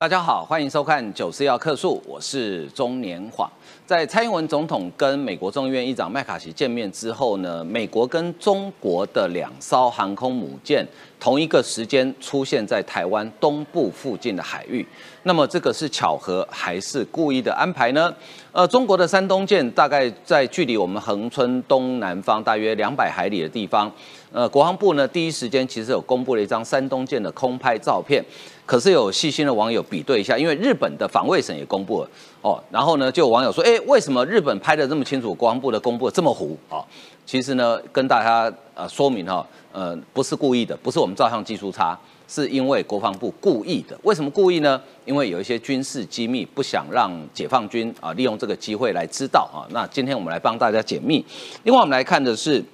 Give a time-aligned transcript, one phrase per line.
[0.00, 3.46] 大家好，欢迎收看《九四要客诉》，我是中年晃。
[3.84, 10.86] 在蔡英文总统跟美国众议院议长麦卡锡见面之后呢，美国跟中国的两艘航空母舰
[11.20, 14.86] 同一个时间出现在台湾东部附近的海域。
[15.24, 18.10] 那么这个是巧合还是故意的安排呢？
[18.52, 23.90] 呃，中国的山东舰大概在距离我们恒春东南方大约两百海里的地方。
[24.32, 28.24] 呃，国防部呢第一时间其实有公布了一张山东舰的空拍照片。
[28.66, 32.10] 可是有细心的网友比对一下，因为日本的防卫省也公布了
[32.40, 36.78] 哦，然后呢，就有网友说，哎，为什么日本拍的这么清楚，国防部的公布的这么糊啊？
[37.26, 41.98] 其实呢，跟大家呃说明哈，呃，不是故意的，不是我们照相技术差，
[42.30, 43.98] 是因为国防部故意的。
[44.04, 44.80] 为什么故意呢？
[45.04, 49.66] 因为有一些军事机密，不想让解放军啊利用这个机会来知道啊。
[49.70, 51.24] 那今天我们来帮大家解密。
[51.64, 52.64] 另外，我们来看的是，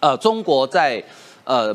[0.00, 1.02] 呃，中国在
[1.44, 1.74] 呃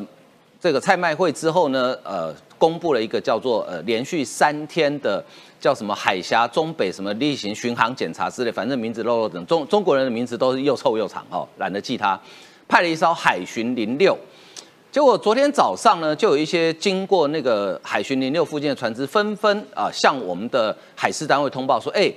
[0.59, 2.31] 这个蔡麦会之后呢，呃。
[2.61, 5.25] 公布了一个叫做呃连续三天的
[5.59, 12.21] 叫什么海峡中北什么例行巡航检查之类，反正名字漏漏等中中国人的名字都是又臭又长哦，懒得记它。
[12.67, 14.15] 派了一艘海巡零六，
[14.91, 22.11] 结果昨天早上呢，就有一些经过那个海巡零六附近的船只纷纷啊向我们的海事单位通报说，哎，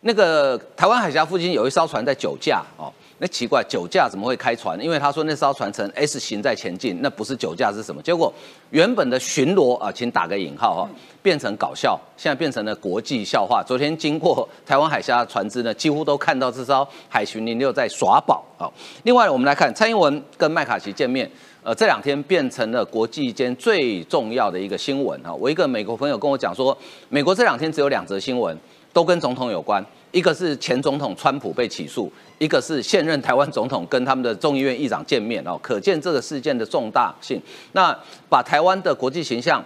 [0.00, 2.90] 那个台湾海峡附近有一艘船在酒驾哦。
[3.18, 4.82] 那奇怪，酒驾怎么会开船？
[4.82, 8.00] 因为他说那艘船呈 S 型在前进，那不是酒驾是什么？
[8.02, 8.32] 结果
[8.70, 10.90] 原本的巡逻啊，请打个引号哈，
[11.22, 13.62] 变成搞笑，现在变成了国际笑话。
[13.62, 18.64] 昨天经过台湾海峡船只呢，几乎都看到这艘海巡零六在耍宝啊。
[19.04, 21.30] 另外，我们来看蔡英文跟麦卡锡见面，
[21.64, 25.32] 呃，这两天变成了国际间最重要的一个新闻啊。
[25.32, 26.76] 我一个美国朋友跟我讲说，
[27.08, 28.54] 美国这两天只有两则新闻，
[28.92, 29.82] 都跟总统有关。
[30.12, 37.40] 一个是前总统川普被起诉，一个是现任台湾总统跟他们的众议院议长见面哦，可见这个事件的重大性。
[37.72, 37.98] 那
[38.28, 39.64] 把台湾的国际形象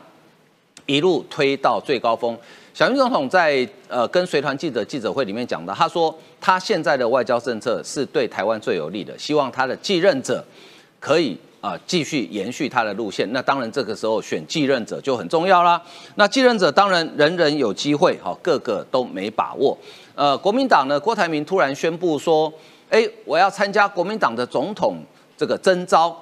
[0.86, 2.38] 一路推到最高峰。
[2.72, 10.44] 小英总统在呃跟随团记者记者会里面讲的，他说他现在的外交政策是对台湾最有利的，希望他的继任者
[11.00, 11.36] 可以。
[11.60, 15.82] 啊，继续延续他的路线，那当然这个时候选继任者就很重要啦。
[16.14, 19.76] 那继任者当然人人有机会，哈，个个都没把握。
[20.14, 22.52] 呃，国民党呢，郭台铭突然宣布说，
[22.88, 25.02] 哎，我要参加国民党的总统
[25.36, 26.16] 这个征召。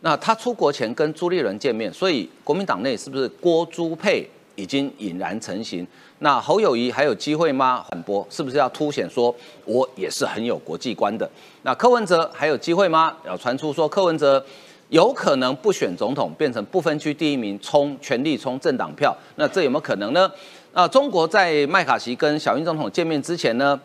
[0.00, 5.86] 那他出国前跟朱立伦见面，所以国民党内是不是郭朱配已经引燃成型？
[6.18, 7.82] 那侯友谊还有机会吗？
[7.88, 11.30] 反驳是不是要凸显说我也是很有国际观的？
[11.62, 13.16] 那柯文哲还有机会吗？
[13.24, 14.44] 要传出说柯文哲。
[14.92, 20.30] 有可能不选总统，变成不分区第一名，冲全力冲政党票，那这有没有可能呢？
[20.74, 23.80] 那中国在麦卡锡跟小英总统见面之前呢，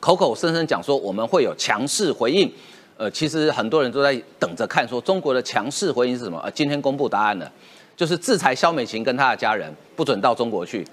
[0.00, 2.52] 口口声声讲说我们会有强势回应，
[2.96, 6.40] 呃，其实很多人都在等着看，说中国的强势回应是什么？
[6.42, 7.48] 呃，今天公布答案了，
[7.96, 10.84] 就是制裁肖美琴跟她的家人，不准到中国去。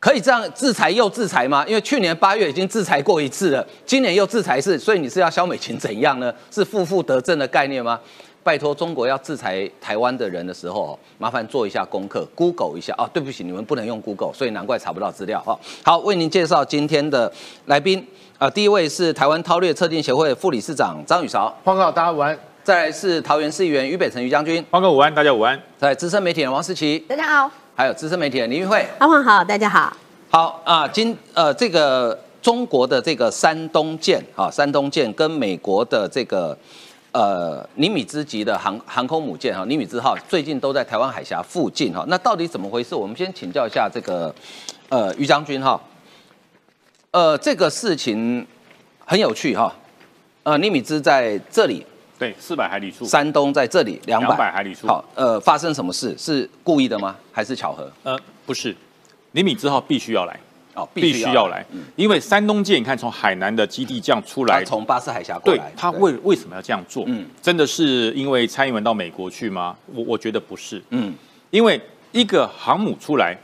[0.00, 1.64] 可以这样制裁又制裁吗？
[1.68, 6.34] 因为去年八月已经制裁过一次了，今年又制裁一次，所以你是要肖美琴怎样呢？
[6.50, 8.00] 是负负得正的概念吗？
[8.42, 13.08] 拜托，中国要制裁台湾的人的时候，麻烦做一下功课，Google 一下啊。
[13.12, 15.52] 对不起，你们不能用 Google，所以难怪查不到资料啊。
[15.84, 17.30] 好，为您介绍今天的
[17.66, 18.06] 来宾
[18.38, 22.38] 啊，第一位是台湾韬略测定协会副理事长张宇韶，黄哥，大家午安。
[22.64, 25.60] 再来是桃园市议员于北辰于将军，黄哥午安，大家午安。
[25.76, 27.50] 在资深媒体人王思琪，大家好。
[27.74, 29.94] 还有资深媒体人林玉慧，阿黄好，大家好。
[30.30, 36.56] 好啊，今呃这个中国的这个山东舰啊，山东舰跟美国的这个。
[37.12, 42.04] 呃，尼米兹级的航航空母舰哈，尼米兹号最近都在台湾海峡附近哈。
[42.08, 42.94] 那到底怎么回事？
[42.94, 44.32] 我们先请教一下这个
[44.88, 45.80] 呃于将军哈。
[47.10, 48.46] 呃，这个事情
[49.04, 49.74] 很有趣哈。
[50.44, 51.84] 呃，尼米兹在这里，
[52.16, 53.04] 对，四百海里处。
[53.04, 54.86] 山东在这里，两百海里处。
[54.86, 56.16] 好，呃，发生什么事？
[56.16, 57.16] 是故意的吗？
[57.32, 57.90] 还是巧合？
[58.04, 58.16] 呃，
[58.46, 58.76] 不是，
[59.32, 60.38] 尼米兹号必须要来。
[60.80, 61.64] 哦，必须要来，
[61.96, 67.04] 因为山东舰，你看从海南的基地这样出来，从巴士海峡过来，对，他为为什么要这样做？
[67.06, 69.76] 嗯，真的是因为蔡英文到美国去吗？
[69.94, 71.14] 我我觉得不是，嗯，
[71.50, 71.80] 因为
[72.12, 73.36] 一个航母出来，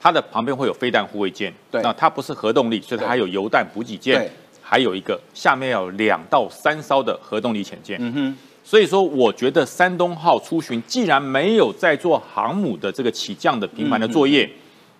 [0.00, 4.30] 它的旁边会有飞弹护卫舰，对，那它不是核动力，所以它还有油弹补给舰，
[4.62, 14.48] 还有一个下面要有两到三艘的核动力潜舰，嗯哼，所以说我觉得山东号出巡既然没有在做航母的这个起降的频繁的作业。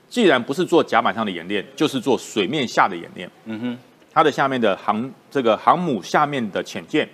[0.08, 3.30] 既然不是做甲板上的演练，就是做水面下的演练。
[3.46, 3.78] 嗯哼，
[4.12, 7.08] 它的下面的航这个航母下面的潜舰，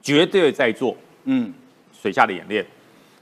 [0.00, 1.52] 绝对在做嗯
[1.92, 2.64] 水下的演练。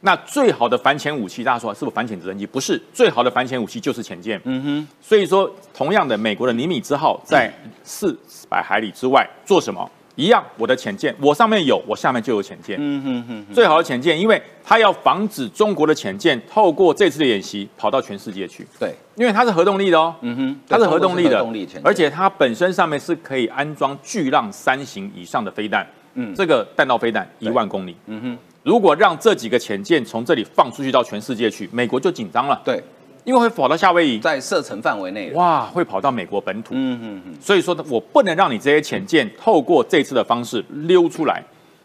[0.05, 2.45] 那最好的反潜武器，大家说是不是反潜直升机？
[2.45, 4.41] 不是，最好的反潜武器就是潜舰。
[4.45, 7.53] 嗯哼，所以说同样的，美国的尼米兹号在
[7.85, 8.19] 四
[8.49, 9.89] 百海里之外做什么？
[10.15, 12.77] 一样，我的潜舰，我上面有，我下面就有潜舰。
[12.81, 18.67] 嗯哼哼，最好的潜舰，因为它要防止中国的潜舰透过这次的演习跑到全世界去。
[18.79, 20.15] 对，因为它是核动力的哦。
[20.21, 21.45] 嗯哼，它是核动力的，
[21.83, 25.87] 而且它本身上面是可以安装巨浪三型以上的飞弹。
[26.15, 27.97] 嗯，这个弹道飞弹一万公里。
[28.07, 32.61] 嗯哼，如果让这几个潜舰从这里放出去到全世界去，美国就紧张了。
[32.65, 32.83] 对。
[33.25, 36.75] 因为会跑到夏威夷，在射程范围内，哇，会跑到美国本土。
[36.75, 37.35] 嗯嗯嗯。
[37.41, 41.43] 所以说，我不能让你这些潜舰透过这次的方式溜出来，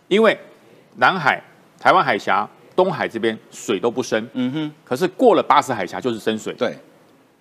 [0.07, 0.37] 因为
[0.95, 1.41] 南海、
[1.79, 4.27] 台湾海峡、东海这边水都不深。
[4.33, 4.71] 嗯哼。
[4.83, 6.53] 可是过了巴士海峡就是深水。
[6.53, 6.75] 对。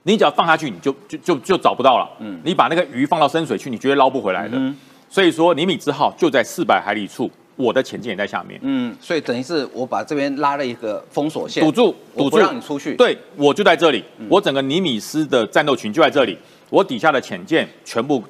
[0.03, 2.09] 你只要放下去，你就就就就找不到了。
[2.21, 2.39] 嗯。
[2.45, 4.59] 你把那个鱼放到深水去，你绝对捞不回来的。
[4.59, 4.77] 嗯。
[5.09, 7.31] 所以说，尼米兹号就在四百海里处。
[7.57, 12.95] 我的潜舰也在下面，嗯，所以等于是我把这边拉了一个封锁线，堵住，堵住，让你出去。
[12.95, 16.37] 对，我就在这里，我整个尼米斯的战斗群就在这里，
[16.69, 18.23] 我底下的潜舰全部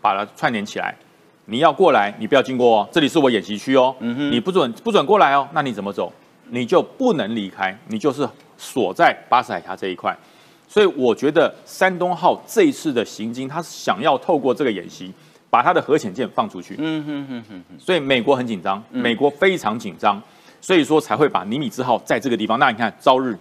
[0.00, 0.94] 把它串联起来。
[1.44, 6.12] 你要过来，你不要经过哦，这里是我演习区哦，你不准不准过来哦，那你怎么走？
[6.50, 10.16] 你就不能离开，你就是锁在巴士海峡这一块。
[10.68, 15.12] 所以我觉得山东号这一次的行经，他想要透过这个演习。
[15.52, 20.18] 把他的核潜舰放出去，嗯哼哼哼，所以美国很紧张，美国非常紧张，
[20.62, 22.58] 所以说才会把尼米兹号在这个地方。
[22.58, 23.38] 那你看，朝日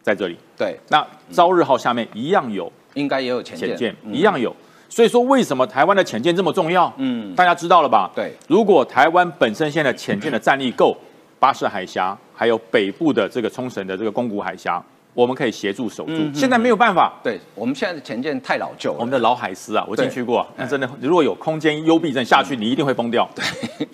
[0.00, 4.54] 在这里，对，那朝日号下面一样有，应该也有潜舰，一样有。
[4.88, 6.92] 所以说，为什么台湾的潜舰这么重要？
[6.96, 8.08] 嗯，大家知道了吧？
[8.14, 10.96] 对，如果台湾本身现在潜舰的战力够，
[11.40, 14.80] 巴士海峡还有北部的这个冲绳的这个宫古海峡。
[15.18, 17.12] 我们可以协助守住，现在没有办法。
[17.24, 18.98] 对我们现在的前舰太老旧了。
[19.00, 23.28] 我们的老海狮啊，我进去过，那真的，如果有空间幽闭症下去，你一定会疯掉。
[23.34, 23.44] 对，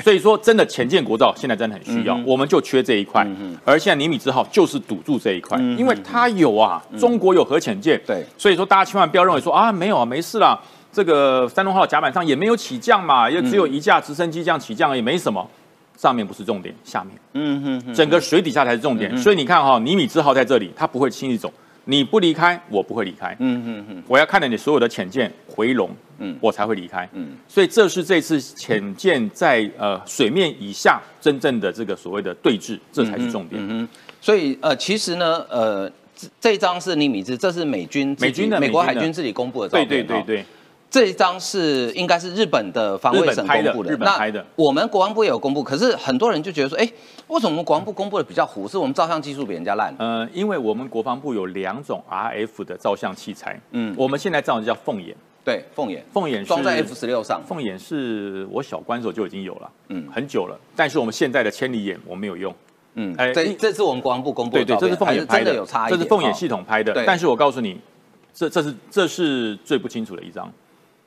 [0.05, 3.27] 所以说真的前舰国造现在真的很需要，我们就缺这一块。
[3.65, 7.99] 而现在尼米兹号就是堵住这一块，因为它有啊，中国有核潜舰。
[8.07, 10.61] 对，所以说大家千万不要认为说啊，没有啊，没事啦，
[10.93, 15.49] 这个山东号甲板上也没有起降嘛，也只有一架直升机这样起降，也没什么。
[15.97, 19.17] 上面不是重点，下面，嗯哼，整个水底下才是重点。
[19.17, 21.53] 所以你看哈，尼米兹号在这里，它不会轻易走。
[21.87, 23.37] 你不离开，我不会离开。
[23.41, 27.07] 嗯哼哼，我要看着你所有的潜舰回笼，嗯，我才会离开。
[27.13, 33.61] 嗯，所以这是这次潜舰在呃水面以下真正的这个所谓的对峙，这才是重点。
[33.69, 33.87] 嗯
[34.19, 35.87] 所以呃，其实呢，呃，
[36.17, 39.87] 这这张是尼米兹，这是美军美军的美国海军自己公布的照片。
[39.87, 40.45] 对对对对。
[40.95, 44.47] 这一张是应该是日本的防卫省公布的，日本拍的。
[44.55, 46.89] 我们国防部也有公布，可是很多人就觉得说，哎，
[47.27, 48.69] 为什么我们国防部公布的比较糊？
[48.69, 49.93] 是我们照相技术比人家烂？
[49.99, 60.57] 呃，因为我们国防部有两种 RF 的照相器材，嗯，我们现在照的叫凤眼，对，凤眼，凤眼装在 F 十六上，凤眼是我小关时候就已经有了，嗯，很久了。
[60.77, 62.55] 但是我们现在的千里眼我没有用，
[62.95, 67.03] 嗯，哎，这这次我们国防部公布，对对，这是凤眼拍的，有差这是凤眼系统拍的。
[67.05, 67.81] 但是我告诉你，
[68.33, 70.49] 这这是这是最不清楚的一张。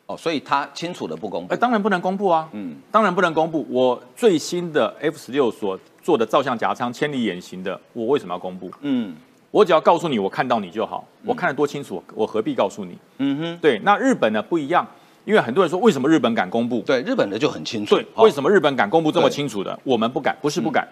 [0.08, 3.68] 哦，所以他清楚的不公布，哎，当然不能公布啊，嗯，当然不能公布。
[3.70, 8.72] 我最新的 F 十六所做的照相夹舱千里眼型的，我为什么要公布？
[8.82, 9.14] 嗯，
[9.52, 12.98] 我只要告诉你我看到你就好，我看得多清楚，我何必告诉你？
[13.18, 13.80] 嗯哼，对。
[13.84, 14.88] 那日本呢不一样，
[15.26, 16.80] 因为很多人说为什么日本敢公布？
[16.86, 17.96] 对，日本的就很清楚。
[17.96, 19.78] 对，为什么日本敢公布这么清楚的？
[19.84, 20.88] 我们不敢，不是不敢，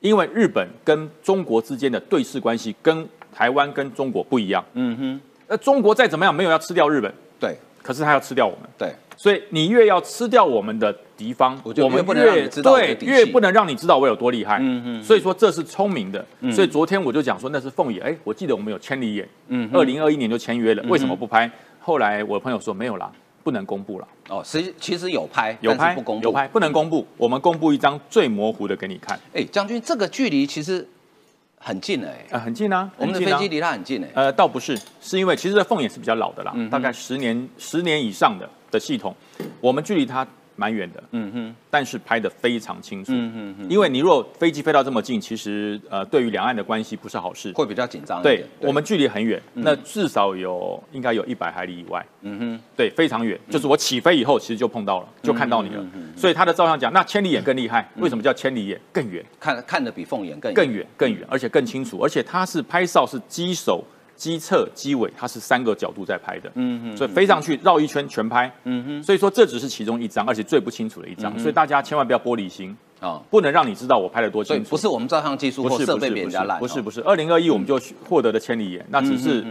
[0.00, 4.62] 因为日本跟中国之间的对视关系跟台湾跟中国不一样。
[4.74, 7.10] 嗯哼，那中国再怎么样没有要吃掉日本。
[7.82, 7.86] 对。
[7.86, 14.58] 可是他要吃掉我们，对，所以你越要吃掉我们的敌方，我们越对越不能让你知道我有多厉害。
[14.60, 16.24] 嗯嗯，所以说这是聪明的。
[16.52, 21.50] 所以昨天我就讲说那是凤眼，哎，我记得我们有千里眼，嗯，二零二一年就签约了，为什么不拍？
[21.80, 23.10] 后来我的朋友说没有啦，
[23.42, 24.06] 不能公布了。
[24.28, 29.18] 哦，实其实有拍，有拍不公布，有拍不能公布，我们公布一张最模糊的给你看。
[29.34, 30.86] 哎，将军，这个距离其实。
[31.64, 34.08] 很近哎，呃，很近啊，我们的飞机离它很近哎。
[34.14, 39.14] 呃，倒不是，是因为其实这凤眼是比较老的啦，大概十年、十年以上的的系统，
[39.60, 40.26] 我们距离它。
[40.56, 43.70] 蛮远的，嗯哼，但是拍的非常清楚，嗯哼哼。
[43.70, 48.22] 因为你如果飞机飞到这么近，其实呃，对于两岸的关系不是好事，会比较紧张。
[48.22, 53.38] 对，我们距离很远，那至少有应该有一百海里以外，嗯哼，对，非常远。
[53.50, 55.84] 就是我起飞以后，其实就碰到了，就看到你了。
[56.16, 58.80] 所以他的照相讲，那千里眼更厉害，为什么叫千里眼？
[58.92, 63.82] 更远，看看的比凤眼更更远更远，而且更清楚，而且他是拍照是机手。
[64.22, 74.70] 机侧、机尾，它是三个角度在拍的，嗯哼，所以飞上去绕一圈全拍，嗯哼，所以说这只是其中一张，而且最不清楚的一张，所以大家千万不要玻璃心啊，不能让你知道我拍的多清楚。
[74.70, 77.00] 不是我们照相技术或设备比人家烂，不是不是。
[77.00, 79.44] 二零二一我们就获得的千里眼，那只是，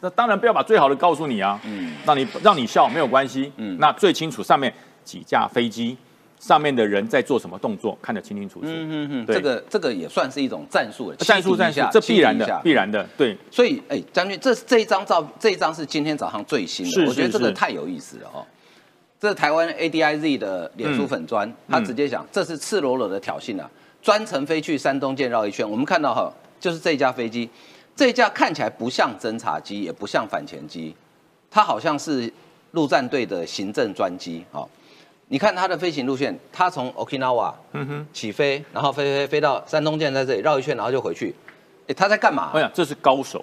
[0.00, 5.96] 那当然不要把最好的告诉你啊，嗯，让你让你笑没有关系，嗯，那最清楚上面几架飞机。
[6.42, 8.66] 上面的人在做什么动作，看得清清楚楚。
[8.66, 13.06] 嗯嗯嗯，这个这个也算是一种战术的战术战术，这必然的必然的。
[13.16, 18.44] 对，所以哎，将军，这这一张照，这一张是今天早上最新的，我觉得这个太有意思了哦。
[19.20, 23.70] 这是台湾 ADIZ 的脸书粉砖，他直接讲这是赤裸裸的挑衅啊，
[24.02, 25.70] 专程飞去山东舰绕一圈。
[25.70, 27.48] 我们看到哈，就是这架飞机，
[27.94, 30.92] 这架看起来不像侦察机，也不像反潜机，
[31.48, 32.32] 它好像是
[32.72, 34.44] 陆战队的行政专机。
[34.50, 34.68] 哈，
[35.32, 37.50] 你看它的飞行路线，它从 Okinawa
[38.12, 41.34] 起飞，然后飞飞飞到山东舰在这里绕一圈，然后就回去。
[41.88, 42.50] 哎，他在干嘛？
[42.52, 43.42] 我想这是高手，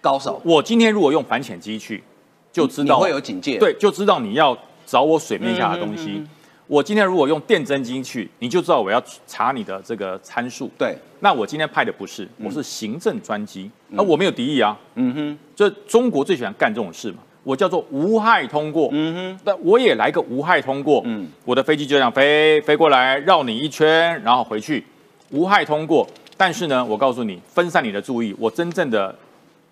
[0.00, 0.40] 高手。
[0.44, 2.04] 我今天如果用反潜机去，
[2.52, 4.56] 就知道会有警戒，对，就知道你要。
[4.86, 6.22] 找我水面下的东西，
[6.66, 10.70] 我今天如果用电侦机去，你就知道我要查你的这个参数。
[10.76, 14.78] 对，那我今天派的不是，我是行政专机，那我没有敌意啊。
[14.96, 18.88] 嗯哼，这中国最喜欢干这种事嘛，我叫做无害通过。
[18.90, 21.00] 嗯哼，那我也来个无害通过。
[21.04, 24.84] 嗯，我的飞机就这样飞飞过来，绕你一圈，然后回去，
[25.30, 26.04] 无害通过。
[26.36, 29.14] 但是呢，我告诉你，分散你的注意，我真正的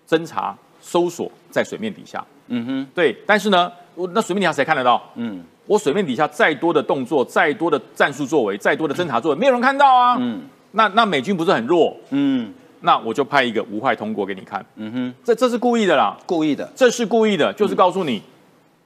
[0.07, 2.23] 侦查搜索在水面底下。
[2.47, 3.69] 嗯哼，对，但是呢。
[3.95, 4.99] 我那水面底下谁看得到？
[5.13, 10.17] 嗯，我水面底下再多的动作，再多的战术作为，再多的侦查作为，没有人看到啊。
[10.19, 11.95] 嗯，那那美军不是很弱？
[12.09, 12.51] 嗯，
[12.85, 14.63] 那我就派一个无害通过给你看。
[14.75, 18.21] 嗯哼，这这是故意的啦，故意的，这是故意的，就是告诉你，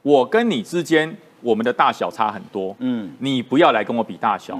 [0.03, 2.75] 我跟你之间我们的大小差很多。
[2.79, 4.59] 嗯，你不要来跟我比大小，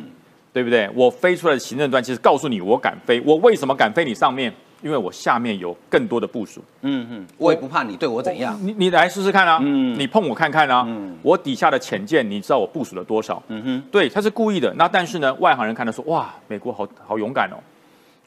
[0.51, 0.89] 对不对？
[0.96, 4.51] 我飞出来的行政端其实告诉你，我敢飞，我为什么敢飞你上面？
[4.84, 13.41] 因为我下面有更多的部署，嗯哼，我也不怕你对我怎样，你你来试试看啊，嗯，你碰我看看啊，嗯，我底下的潜舰你知道我部署了多少？
[13.48, 14.72] 嗯哼，对，他是故意的。
[14.75, 17.58] 那但是呢，外行人看到说，哇，美国好好勇敢哦，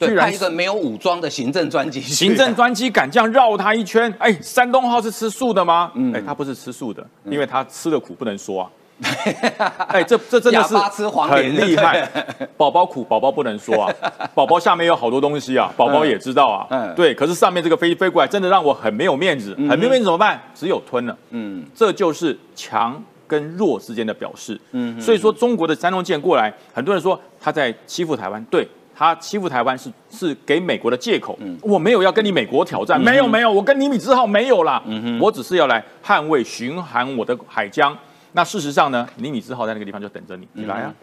[0.07, 4.13] 居然一个没有武装的行政专机，行政专机敢这样绕他一圈？
[4.19, 5.91] 哎，山东号是吃素的吗？
[5.95, 8.69] 嗯，哎，他不是吃素的，因为他吃的苦不能说啊。
[9.87, 10.77] 哎，这这真的是
[11.09, 12.07] 很厉害。
[12.55, 13.91] 宝宝苦，宝宝不能说啊。
[14.35, 16.67] 宝宝下面有好多东西啊，宝宝也知道啊。
[16.69, 17.11] 嗯，对。
[17.15, 20.39] 可是上面这个飞飞过来，真的让我很没有面子，很没有面子怎么办？
[20.53, 21.17] 只有吞了。
[21.31, 24.59] 嗯，这就是强跟弱之间的表示。
[24.73, 31.37] 嗯，所以说中国的山东舰过来，很多人说他在欺负台湾，对他欺负台湾是是给美国的借口。
[31.41, 34.83] 嗯，我没有要跟你美国挑战，没有没有，我跟尼米兹号没有啦。
[35.19, 37.97] 我只是要来捍卫巡航我的海疆。
[38.33, 40.93] 那事实上呢，尼米兹号在那个地方就等着你，你来啊，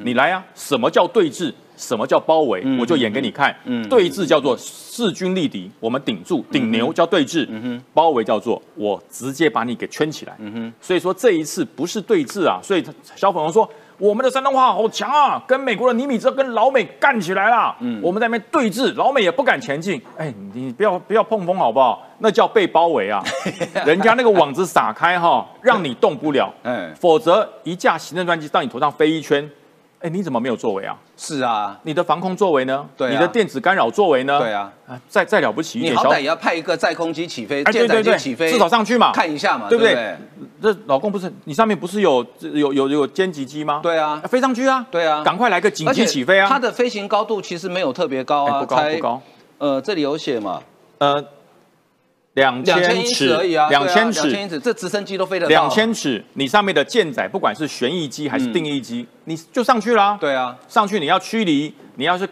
[0.00, 0.44] 你来啊！
[0.54, 1.52] 什么叫对峙？
[1.76, 2.62] 什么叫包围？
[2.78, 3.54] 我就演给你看。
[3.88, 7.48] 对峙叫做势均力敌，我们顶住顶牛叫对峙。
[7.92, 10.36] 包围叫做我直接把你给圈起来。
[10.80, 12.84] 所以说这一次不是对峙啊，所以
[13.16, 13.68] 小粉红说。
[13.98, 17.74] 我们的山东话好强啊，跟美国的尼米兹跟老美干起来了。
[17.80, 20.00] 嗯，我们在那边对峙，老美也不敢前进。
[20.16, 22.02] 哎，你不要不要碰风好不好？
[22.18, 23.22] 那叫被包围啊，
[23.86, 26.52] 人家那个网子撒开哈，让你动不了。
[26.62, 29.48] 嗯，否则一架行政专机到你头上飞一圈。
[30.04, 30.94] 哎，你怎么没有作为啊？
[31.16, 32.86] 是啊，你的防空作为呢？
[32.94, 34.38] 对，你的电子干扰作为呢？
[34.38, 34.70] 对啊，
[35.08, 40.14] 再再了不起一点，你好歹也要派一个载空机起飞，舰载机起飞，至少上去嘛，看一下嘛，对不对？
[40.60, 43.80] 这老公不是你上面不是有有有有歼击机吗？
[43.82, 46.46] 对啊，飞上去啊，对啊，赶快来个紧急起飞啊！
[46.50, 49.22] 它的飞行高度其实没有特别高啊，不高不高。
[49.56, 50.60] 呃，这里有写嘛，
[50.98, 51.24] 呃。
[52.34, 55.48] 两千尺而已啊，两千尺，两千尺，这直升机都飞得到。
[55.48, 60.18] 两千尺，你上面的舰载，不管是旋翼机还是定翼机，你就上去啦。
[60.20, 62.28] 对啊，上去你要驱离，你要是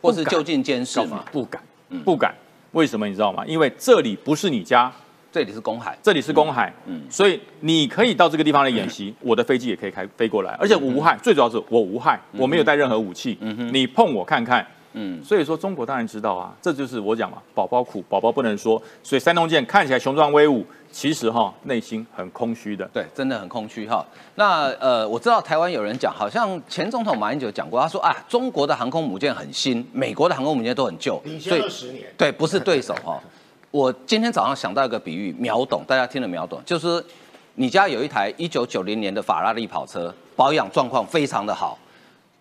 [0.00, 1.62] 或是就近监视嘛，不敢，
[2.04, 2.34] 不敢。
[2.72, 3.44] 为什么你知道吗？
[3.46, 4.90] 因为这里不是你家，
[5.30, 14.66] 这里是公海，这里是公海，嗯，所以你可以到这个地方来演习，我的飞机也可以开飞过来，而且我无害，最主要是我无害，我没有带任何武器，嗯哼，你碰我看看。
[14.94, 18.80] 嗯，所以说中国当然知道啊，这就是我讲嘛，宝宝苦，宝宝不能说。
[19.02, 22.84] 所以山东舰看起来雄壮威武，其实哈内心很空虚的。
[22.92, 24.04] 对，真的很空虚哈。
[24.34, 32.04] 那呃，我知道台湾有人讲，好像前总统马英九讲过，他说啊，中国的航空母舰很新，美国的航空母舰都很旧，领先二十年。
[32.18, 33.18] 对，不是对手哈。
[33.70, 37.02] 我今天早上想到一个比喻，秒懂，大家听了秒懂，就是
[37.54, 41.78] 你家有一台一九九零年的法拉利跑车，保养状况非常的好。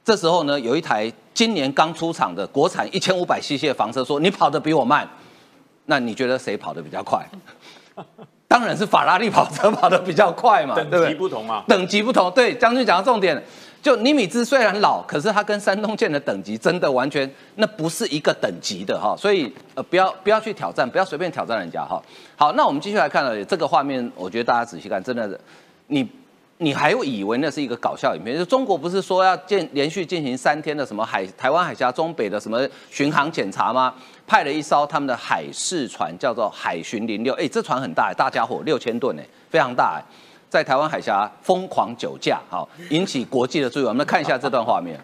[0.04, 5.08] 这时候呢，有一台今年刚出厂的国产一千五百 cc 的房车，说你跑得比我慢，
[5.86, 7.24] 那你觉得谁跑得比较快？
[8.48, 12.30] 当然是法拉利跑车跑得比较快嘛，等级不同嘛，等级不同。
[12.32, 13.42] 对，将军讲到重点，
[13.82, 22.02] 就尼米兹虽然老，可是它跟山东舰的等级真的完全那不是一个等级的哈，所以呃不要不要去挑战，不要随便挑战人家哈。
[22.36, 25.40] 好，那我们继续来看了这个画面，我觉得大家仔细看，真的是
[25.88, 26.10] 你。
[26.62, 28.38] 你还会以为那是一个搞笑影片？
[28.38, 33.92] 就中国不是说要进连续进行三天的什么海台湾海峡中北的什么巡航检查吗？
[34.28, 37.34] 派了一艘他们的海事船，叫做海巡零六。
[37.34, 40.02] 哎，这船很大，大家伙六千吨哎，非常大哎，
[40.50, 43.84] 在台湾海峡疯狂酒驾，好引起国际的注意。
[43.84, 45.04] 我们看一下这段画面。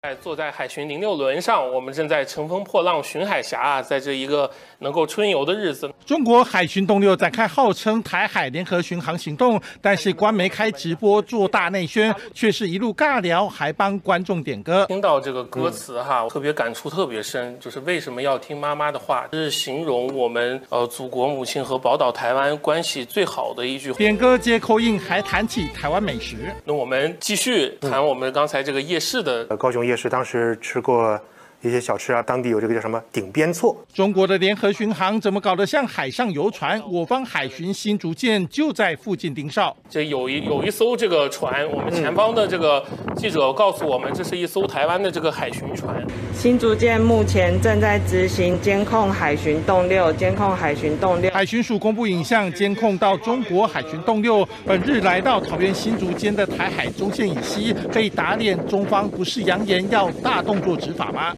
[0.00, 5.92] 在坐在海巡零六轮上，我们正在乘风破浪巡海峡啊，在这一个能够春游的日子。
[6.06, 14.86] 中国海巡动六展开号称台海联合巡航行动，但是官媒开直播做大内宣，却是一路尬聊，还帮观众点歌。
[14.86, 19.26] 听到这个歌词哈，特别感触特别深，就是为什么要听妈妈的话？
[19.32, 23.92] 这是形容我们呃祖国母亲和宝岛台湾关系最好的一句。
[23.94, 26.36] 点歌接口音，还谈起台湾美食。
[26.64, 29.87] 那我们继续谈我们刚才这个夜市的高雄。
[29.88, 31.18] 也是当时吃过
[31.62, 33.76] 一些小吃啊，当地有这个叫什么顶边错。
[33.92, 36.80] 中国的联合巡航怎么搞得像海上游船？
[36.88, 39.76] 我方海巡新竹舰就在附近盯梢。
[39.90, 42.84] 这有一有一艘这个船，我们前方的这个
[43.16, 46.00] 记者告诉我们，这是一艘台湾的这个海巡船。
[46.32, 51.28] 新竹舰目前正在执行监控海巡动六，监控海巡动六。
[51.32, 58.56] 海巡署公布影像，监控到中国海巡动六本日来到桃园新竹间的台海中线以西，被打脸。
[58.68, 61.34] 中方不是扬言要大动作执法吗？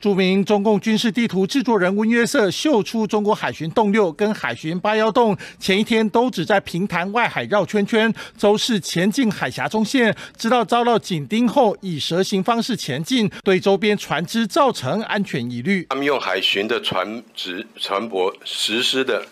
[0.00, 15.84] 著名中共军事地图制作人温约瑟秀出中国海巡洞六跟海巡八幺洞前一天都只在平潭外海绕圈圈，周四前进海峡中线，直到遭到紧盯后，以蛇形方式前进，对周边船只造成安全疑虑。
[15.90, 19.22] 他们用海巡的船只船舶实施的，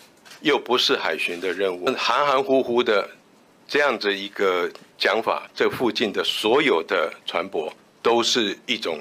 [0.41, 3.09] 又不是海巡的任务，含含糊糊的
[3.67, 7.71] 这样子一个讲法，这附近的所有的船舶
[8.03, 8.99] 都是一种。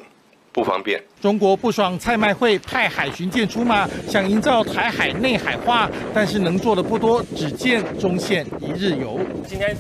[0.59, 1.01] 不方便。
[1.21, 9.21] 中国不爽蔡麦会派海巡舰出马，想营造台海内海化，但是能做的不多，只见中线一日游。
[9.47, 9.77] 今天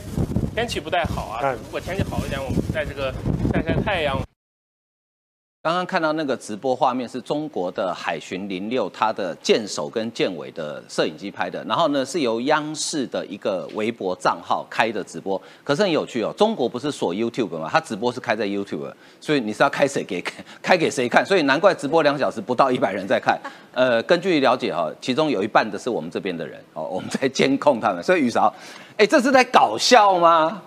[0.54, 3.12] 天气不太好啊，如果天气好一点，我们在这个
[3.52, 4.27] 晒晒太阳。
[5.68, 17.68] 刚刚看到那个直播画面是中国的海巡零六，它的舰首跟舰尾的摄影机拍的，然后呢是由央视的一个微博账号开的直播，可是很有趣哦，中国不是锁 YouTube 吗？
[17.70, 20.25] 它直播是开在 YouTube，所以你是要开谁给
[20.62, 21.22] 开给谁看？
[21.26, 23.38] 所以难怪直播两小时不到一百人在看。
[23.75, 28.02] 呃，根据了解哈，其中有一半的是我们这边的人哦，我们在监控他们。
[28.02, 28.50] 所以宇韶，
[28.96, 30.62] 哎，这是在搞笑吗？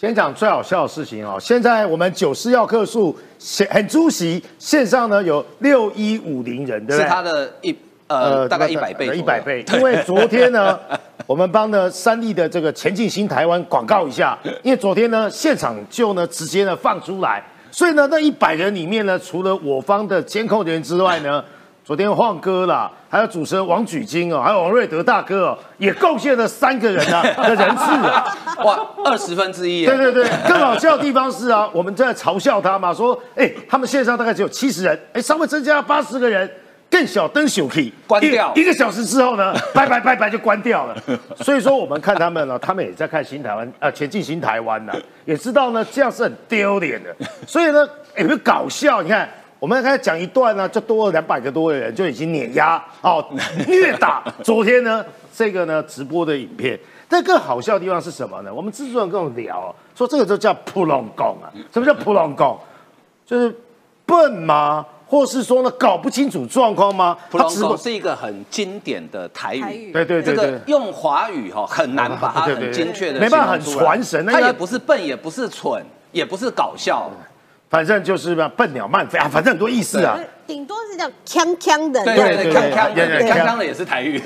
[0.00, 7.02] 先讲最好笑的事情哦，现在我们九四要客数线很出席，线上呢有六一五零人，对不对？
[7.02, 7.76] 是他的一
[8.06, 9.64] 呃大概一百倍，一百倍。
[9.72, 10.78] 因为昨天呢，
[11.26, 21.44] 我们帮呢三立的这个前进新台湾广告一下，因为昨天呢现场就呢直接呢放出来，所以呢那一百人里面呢，除了我方的监控人员之外呢。
[21.88, 29.86] 昨天晃哥啦，还有主持人王举金哦，还有王瑞德大哥哦，也贡献了三个人啊 的人次啊，哇，二十分之一。
[29.86, 36.46] 对对对，更好笑的地方是啊，我们在嘲笑他嘛，说哎，他们线上大概只有七十人，哎，稍微增加八十个人，
[36.90, 40.94] 更小灯小 K 关掉，一个小时之后呢， 拜拜拜拜就关掉了。
[41.36, 44.92] 所以说我们看他们呢，他们也在看新台湾啊，前进新台湾呐，
[45.24, 49.00] 也知道呢这样是很丢脸的，所以呢，有没有搞笑？
[49.00, 49.26] 你看。
[49.58, 53.24] 我们开始讲一段呢，就多了两百个多的人就已经碾压哦，
[53.66, 54.22] 虐打。
[54.42, 58.54] 昨天呢，这个呢直播的影片，但更好笑的地方是什么呢？
[58.54, 61.50] 我们制作人跟我聊说，这个就叫普隆拱啊。
[61.72, 62.58] 什么叫普隆拱？
[63.26, 63.54] 就是
[64.06, 64.86] 笨吗？
[65.10, 67.16] 或是说呢搞不清楚状况吗？
[67.30, 74.24] 普隆拱是一个很经典的台语，对对对对，用华语哈很难把它 很精确的，没办法很传神。
[74.26, 77.10] 它也不是笨，也不是蠢，也不是搞笑。
[77.70, 80.18] 反正就是吧，笨鸟慢飞啊，反正很多意思啊。
[80.46, 82.94] 顶多是叫锵锵的，对对对，锵锵
[83.28, 84.18] 锵锵的也是台语。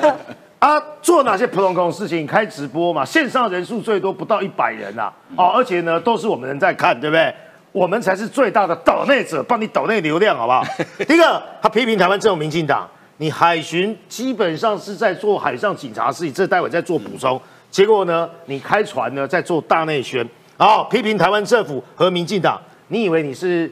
[0.58, 2.26] 啊，做哪些普通工事情？
[2.26, 5.12] 开直播嘛，线上人数最多不到一百人呐。
[5.36, 7.32] 哦，而且呢，都是我们人在看，对不对？
[7.70, 10.64] 我们才是最大的岛内者，帮你岛内流量，好不好？
[11.06, 17.40] 第一个，他批评台湾这种民进党，你海巡基本上是在做海上警察事情，这待会再做补充。
[17.70, 22.58] 结果呢，你开船呢在做大内宣，哦，批评台湾政府和民进党。
[22.88, 23.70] 你以为你是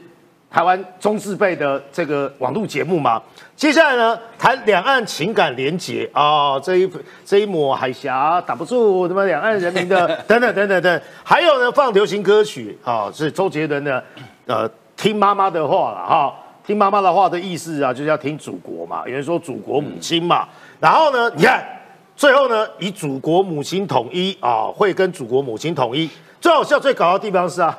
[0.49, 3.21] 台湾中字辈的这个网络节目吗？
[3.55, 6.09] 接下来呢，谈两岸情感连结。
[6.13, 6.89] 啊，这一
[7.25, 12.77] 这一抹海峡挡不住什么两岸人民的 等等等等等，还有呢，放流行歌曲。
[12.83, 14.03] 啊，是周杰伦的
[14.45, 16.33] 呃，听妈妈的话了哈，
[16.65, 20.47] 听妈妈的话的意思啊，就是要听祖国嘛，有人说祖国母亲嘛，
[20.79, 21.65] 然后呢，你看
[22.15, 27.75] 最后呢，以祖国母亲统一啊，会跟祖国母亲统一，最好笑最搞的地方是啊。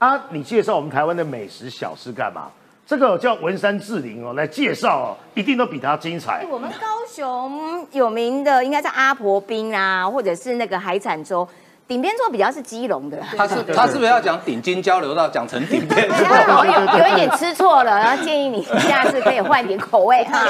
[0.00, 2.48] 啊，你介绍我们台湾的美食小吃干嘛？
[2.86, 6.44] 这个叫文山志玲哦，来介绍哦，一定都比他精彩。
[6.50, 11.46] 我们高雄有名的应该是阿婆冰啊，或者是那个海产粥。
[11.86, 13.18] 顶边座比较是基隆的。
[13.36, 16.08] 他是他是不是要讲顶尖交流到讲成顶边？
[16.08, 20.40] 有有一点吃错了，然后建议你下次可以换点口味哈。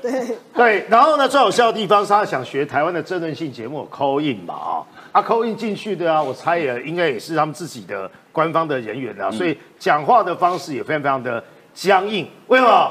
[0.00, 4.72] 对对，然后呢，最好笑的地方是他想学台湾的争论性节目 call in 嘛啊。
[5.16, 12.28] 啊，扣印进去的啊，我猜也应该也是他们自己的官方的人员啊，所以讲话的方式也非常非常的僵硬。
[12.48, 12.90] 为什么？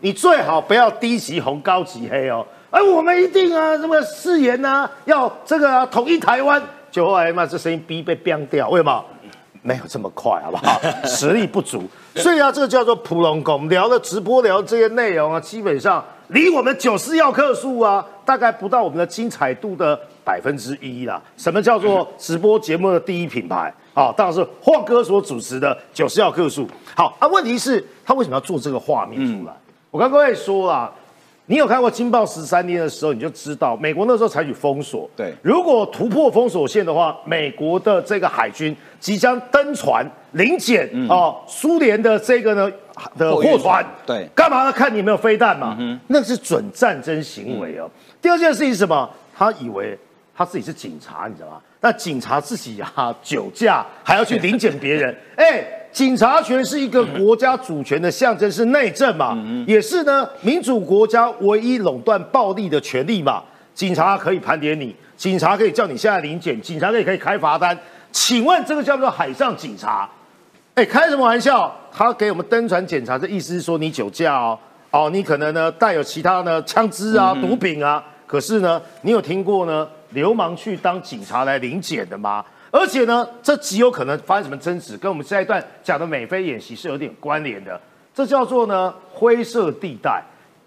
[0.00, 2.46] 你最好不要低级红高级黑哦。
[2.70, 6.62] 哎，我们一定啊，什么誓言啊，要这个啊，统一台湾。
[6.90, 9.04] 就后来嘛，这声音逼被变掉，为什么？
[9.60, 10.80] 没有这么快，好不好？
[11.04, 11.84] 实力不足。
[12.14, 13.68] 所以啊，这个叫做普龙宫。
[13.68, 21.22] 聊的直播聊这些内容啊，基本上离我们九四要客数啊，大概不到我们的精彩度的百分之一啦。
[21.36, 23.72] 什么叫做直播节目的第一品牌？
[23.94, 26.68] 啊，当然是霍哥所主持的九十要客数。
[26.96, 29.52] 好，啊，问题是，他为什么要做这个画面出来？
[29.92, 30.92] 我跟各位说啊。
[31.48, 35.08] 你有看过《金报》十三天的时候，你就知道美国那时候采取封锁。
[35.14, 42.68] 对，如果突破封锁线的话，美国的这个海军即将登船临检啊，苏联的这个呢
[43.16, 43.86] 的货船。
[44.04, 44.72] 对，干嘛呢？
[44.72, 45.76] 看你有没有飞弹嘛。
[45.78, 47.88] 嗯，那是准战争行为哦。
[48.20, 49.08] 第二件事情是什么？
[49.32, 49.96] 他以为
[50.36, 51.60] 他自己是警察，你知道吗？
[51.80, 55.64] 那警察自己啊酒驾，还要去临检别人， 哎。
[55.92, 59.34] 警察权是一个国家主权的象征，是内政嘛，
[59.66, 63.42] 也是呢民主国家唯一垄断暴力的权利嘛。
[63.72, 67.74] 警察可以盘点你，警察可以叫你现在临检，警察可以可以开罚单。
[68.12, 70.06] 请问这个叫做海上警察？
[70.74, 71.74] 哎，开什么玩笑？
[71.90, 74.58] 他给我们登船检查，的意思是说你酒驾哦，
[74.90, 78.04] 哦，你可能呢带有其他呢枪支啊、毒品啊。
[78.26, 82.44] 可是呢，你有听过呢流氓去当警察来临检的吗？
[82.70, 87.80] 而且呢，这极有可能发生什么争执，跟我们下一段讲的美菲演习是有点关联的。
[88.14, 90.22] 这叫做呢灰色地带。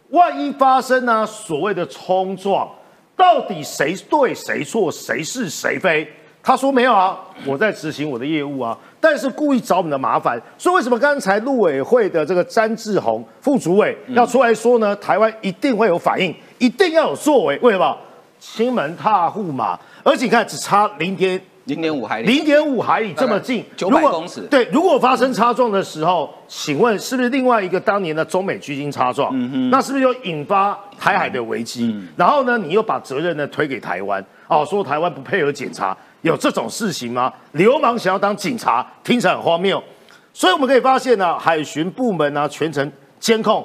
[0.09, 2.67] 万一发生呢所谓的冲撞，
[3.15, 6.07] 到底谁对谁错，谁是谁非？
[6.41, 10.41] 他说没有啊，我在执行我的业务啊，但是故意找我们的麻烦。
[10.57, 14.95] 所以为什么刚才陆委会的这个詹志宏副主委要出来说呢？
[14.95, 17.59] 台湾一定会有反应，一定要有作为。
[17.61, 17.95] 为什么？
[18.39, 19.77] 亲门踏户嘛。
[20.03, 21.39] 而且你看，只差零点。
[21.65, 24.41] 零点五海里，零点五海里这么近，九百公尺。
[24.49, 29.29] 对，如果发生擦撞的时候，请问是不是另外一个当年的中美巨鲸擦撞？
[29.35, 31.95] 嗯哼，那是不是又引发台海的危机？
[32.15, 34.23] 然后呢，你又把责任呢推给台湾？
[34.47, 37.31] 哦，说台湾不配合检查，有这种事情吗？
[37.51, 39.79] 流氓想要当警察，听起来很荒谬。
[40.33, 43.63] 所以我们可以发现呢，海巡部门呢全程监控，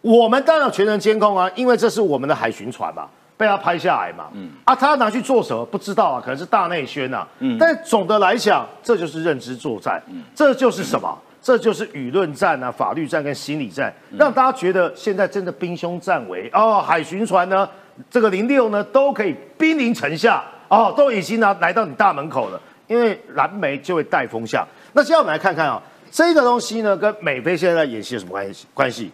[0.00, 3.06] 我们当然全程监控啊，因为这是我们的海巡船嘛。
[3.36, 4.26] 被他拍下来嘛？
[4.32, 5.64] 嗯啊，他拿去做什么？
[5.66, 7.26] 不知道啊，可能是大内宣呐。
[7.40, 10.02] 嗯，但总的来讲，这就是认知作战。
[10.08, 11.18] 嗯，这就是什么？
[11.42, 16.80] 这就是舆论战啊，法律战跟心理战，让大家觉得现在真的兵凶战危哦。
[16.80, 17.68] 海巡船呢，
[18.10, 22.60] 这个零六呢，都可以兵临城下哦，都已经呢来到你大门口了。
[22.86, 24.66] 因为蓝莓就会带风向。
[24.92, 28.66] 那现在我们来看看啊，这个东西呢，跟美菲现在演戏有什么关系？
[28.74, 29.10] 关系？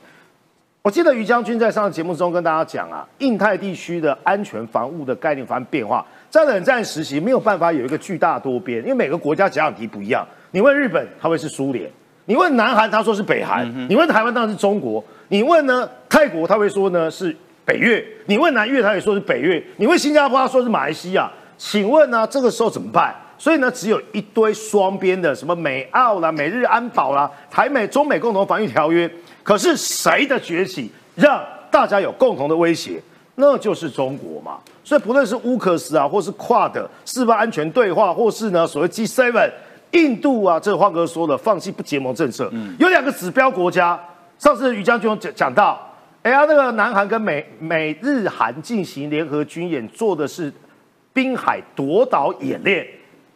[0.83, 10.27] 我记得于将军在上次节目中跟大家讲啊，印太地区的安全防务的概念发生变化，在冷战时期没有办法有一个巨大多边，因为每个国家假想敌不一样。
[10.53, 11.87] 你问日本，他会是苏联；
[12.25, 21.31] 你问南韩，他说是北韩；你问台湾，当然是中国；你问呢泰国，他会说呢是北越；你问南越，他也说是北越；你问新加坡，他说是马来西亚。
[21.59, 23.15] 请问呢这个时候怎么办？
[23.37, 29.11] 所以呢，只有一堆双边的，什么美澳啦、美日安保啦、台美中美共同防御条约。
[29.51, 33.03] 可是谁的崛起让大家有共同的威胁？
[33.35, 34.61] 那就是中国嘛。
[34.85, 39.51] 所以不论是乌克斯啊，或是跨的四方安全对话，或是呢所谓 G7，
[39.91, 43.99] 印度啊，这个换哥说的放弃不结盟政策，有两个指标国家。
[44.39, 45.85] 上次于将军讲讲到，
[46.23, 50.53] 哎呀，那个南韩跟美美日韩进行联合军演，做的是
[51.13, 52.87] 滨海夺岛演练。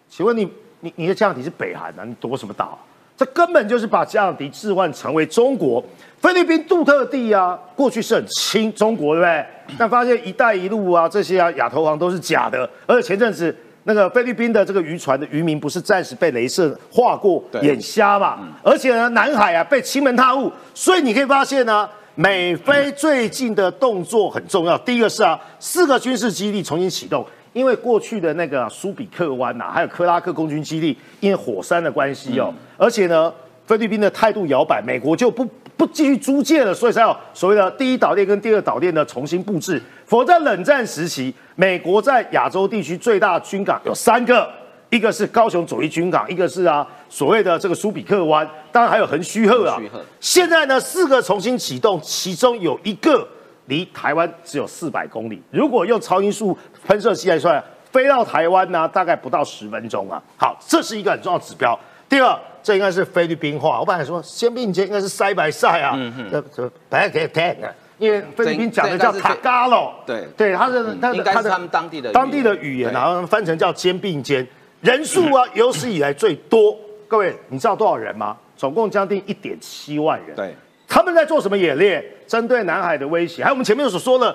[0.09, 0.49] 请问你
[0.79, 2.05] 你你的这样你是北韩啊？
[2.05, 2.79] 你夺什么岛？
[3.17, 5.83] 这根本就是把加尔迪置换成为中国
[6.21, 9.47] 菲律宾杜特地啊，过去是很亲中国，对不对？
[9.79, 12.69] 但发现“一带一路”啊，这些啊亚投行都是假的。
[12.87, 18.39] 而且前阵子那个菲律宾的这个渔船的渔民不是暂时被镭射划过眼瞎嘛？
[18.63, 24.77] 而且呢，南海啊被欺门踏户，所以你可以发现呢，美菲最近的动作很重要。
[24.79, 27.25] 第一个是啊，四个军事基地重新启动。
[27.55, 33.33] 因为过去的那个苏比克湾呐，还有克拉克空军基地，因为火山的关系哦，而且呢，
[33.65, 39.81] 菲律宾的态度摇摆，美国就不不继续租借了，所以才有所谓的第一岛链跟第二岛链的重新布置。
[40.05, 44.51] 否则冷战时期，美国在亚洲地区最大军港有三个，
[44.91, 49.81] 一个是高雄左翼军港，一个是啊所谓的这个苏比克湾，当然还有横须贺啊。
[50.19, 53.29] 现在呢，四个重新启动，其中有一个。
[53.67, 60.23] 离台湾只有四百公里，如果用超音速喷射器来算，飞到台湾呢，大概不到十分钟啊。
[60.37, 61.79] 好，这是一个很重要指标。
[62.09, 63.81] 第二，这应该是菲律宾话。
[63.81, 65.99] 我本来说，先并肩应该是塞白塞啊，
[66.31, 67.57] 这这白给 t a
[67.97, 74.47] 因为菲律宾讲的叫塔嘎喽，对对，他的他的他的他们当地的当地的语言，然后翻成叫肩并肩，
[74.81, 76.77] 人数啊 有史以来最多。
[77.07, 78.37] 各位，你知道多少人吗？
[78.57, 80.35] 总共将近一点七万人。
[80.35, 80.55] 对，
[80.95, 82.01] 他们在做什么演练？
[82.25, 84.35] 针对南海的威胁，还有我们前面所说的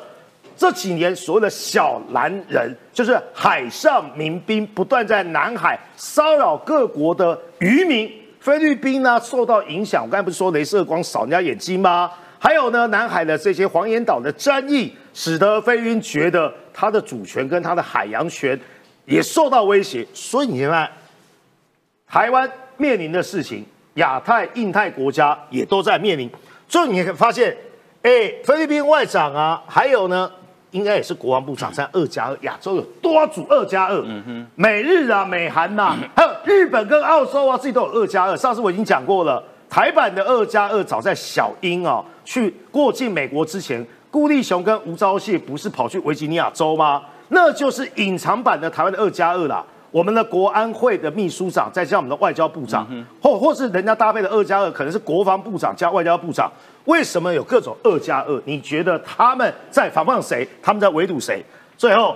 [0.57, 8.11] 这几年所谓的小蓝人，就是海上民兵不断在南海骚扰各国的渔民。
[8.41, 12.11] 菲律宾呢受到影响，我刚才不是说镭射光扫人家眼睛吗？
[12.37, 18.59] 还有呢，南海的这些黄岩岛的争议，使得菲律宾觉得它的主权跟它的海洋权
[19.05, 20.05] 也受到威胁。
[20.13, 20.91] 所以你看，
[22.05, 26.29] 台湾面临的事情，亚太、印太国家也都在面临。
[26.69, 27.57] 所以你可以发现，
[28.03, 30.31] 哎，菲律宾外长啊，还有呢。
[30.71, 38.37] 应该也是国防部长在二加二，亚洲有多组二加二，嗯哼，美日啊、美韩呐，还有日本跟澳洲啊，自己都有二加二。
[38.37, 47.01] 上次我已经讲过了，台版的二加二，早在小英啊去过境美国之前，顾立雄跟吴钊燮不是跑去维吉尼亚州吗？
[47.29, 49.65] 那就是隐藏版的台湾的二加二啦。
[49.91, 52.87] 我们的国安会的秘书长，再加我们的外交部长，
[53.21, 56.51] 或或是人家搭配的二加二，可能是国防部长加外交部长。
[56.85, 58.41] 为什么有各种二加二？
[58.45, 60.47] 你觉得他们在防范谁？
[60.61, 61.43] 他们在围堵谁？
[61.77, 62.15] 最后，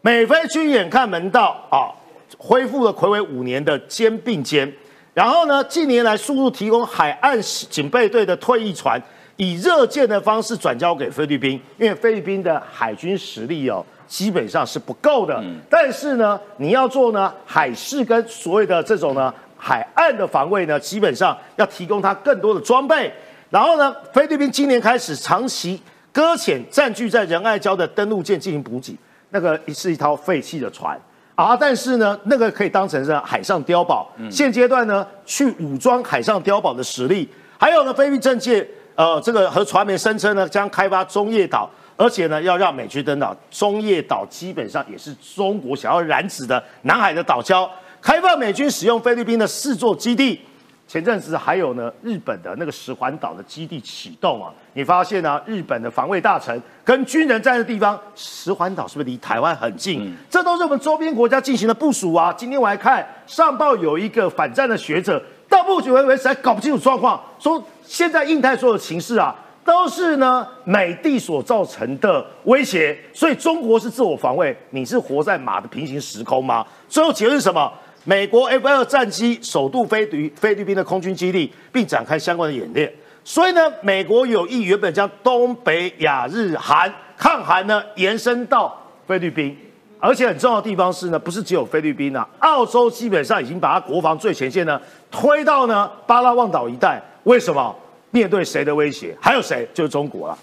[0.00, 1.92] 美菲军眼看门道啊，
[2.38, 4.70] 恢复了魁违五年的肩并肩。
[5.12, 9.00] 然后呢，近年来速度提供海岸警备队的退役船，
[9.36, 13.84] 以热舰的方式转交给菲律宾，因为菲律宾的海军实力哦。
[14.06, 23.12] 基本上是不够的，但是呢，你要做呢海事跟所谓的这种呢海岸的防卫呢，基本上要提供它更多的装备。
[23.50, 25.80] 然后呢，菲律宾今年开始长期
[26.12, 28.96] 搁浅占据在仁爱礁的登陆舰进行补给，
[29.30, 30.98] 那个是一套废弃的船
[31.34, 34.10] 啊，但是呢，那个可以当成是海上碉堡。
[34.30, 41.70] 现阶段呢，去武装海上碉堡的实力，还有呢，菲律宾政界呃这个和传媒声称呢，将开发中业岛。
[41.96, 47.68] 而且呢，要让美军登岛，中业岛基本上也是中国想要染指的南海的岛礁。
[48.02, 50.40] 开放美军使用菲律宾的四座基地，
[50.86, 60.14] 前阵子还有呢，日本的那个石环岛的基地启动啊，你发现呢，日本的防卫大臣跟军人在的地方，石环岛是不是离台湾很近？
[60.30, 62.32] 这都是我们周边国家进行的部署啊。
[62.36, 69.34] 今天我还看上报有一个反战的学者，到目前为止还搞不清楚状况，说现在印太所有的情势啊。
[69.66, 76.64] 都是呢，美帝所造成的威胁，所以中国是自我防卫，你是活在马的平行时空吗？
[76.88, 77.70] 最后结论是什么？
[78.04, 82.90] 美国 F 二战机首度飞离菲律宾的空军基地，并展开相关的演练。
[83.24, 89.58] 所以呢，美国有意原本将东北亚日韩抗韩呢延伸到菲律宾，
[89.98, 97.02] 而且很重要的地方是呢，不是只有菲律宾啊，澳洲基本上已经把它国防最前线呢推到呢巴拉望岛一带。
[97.24, 97.74] 为什么？
[98.16, 99.14] 面对谁的威胁？
[99.20, 99.68] 还有谁？
[99.74, 100.38] 就是中国了。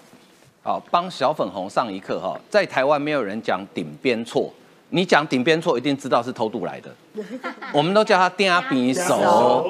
[0.62, 4.48] 好，帮小粉红上一课哈，在台湾没有人讲顶边错，
[4.90, 6.88] 你讲顶边错，一定知道是偷渡来的。
[7.74, 9.14] 我们都叫他丁阿比熟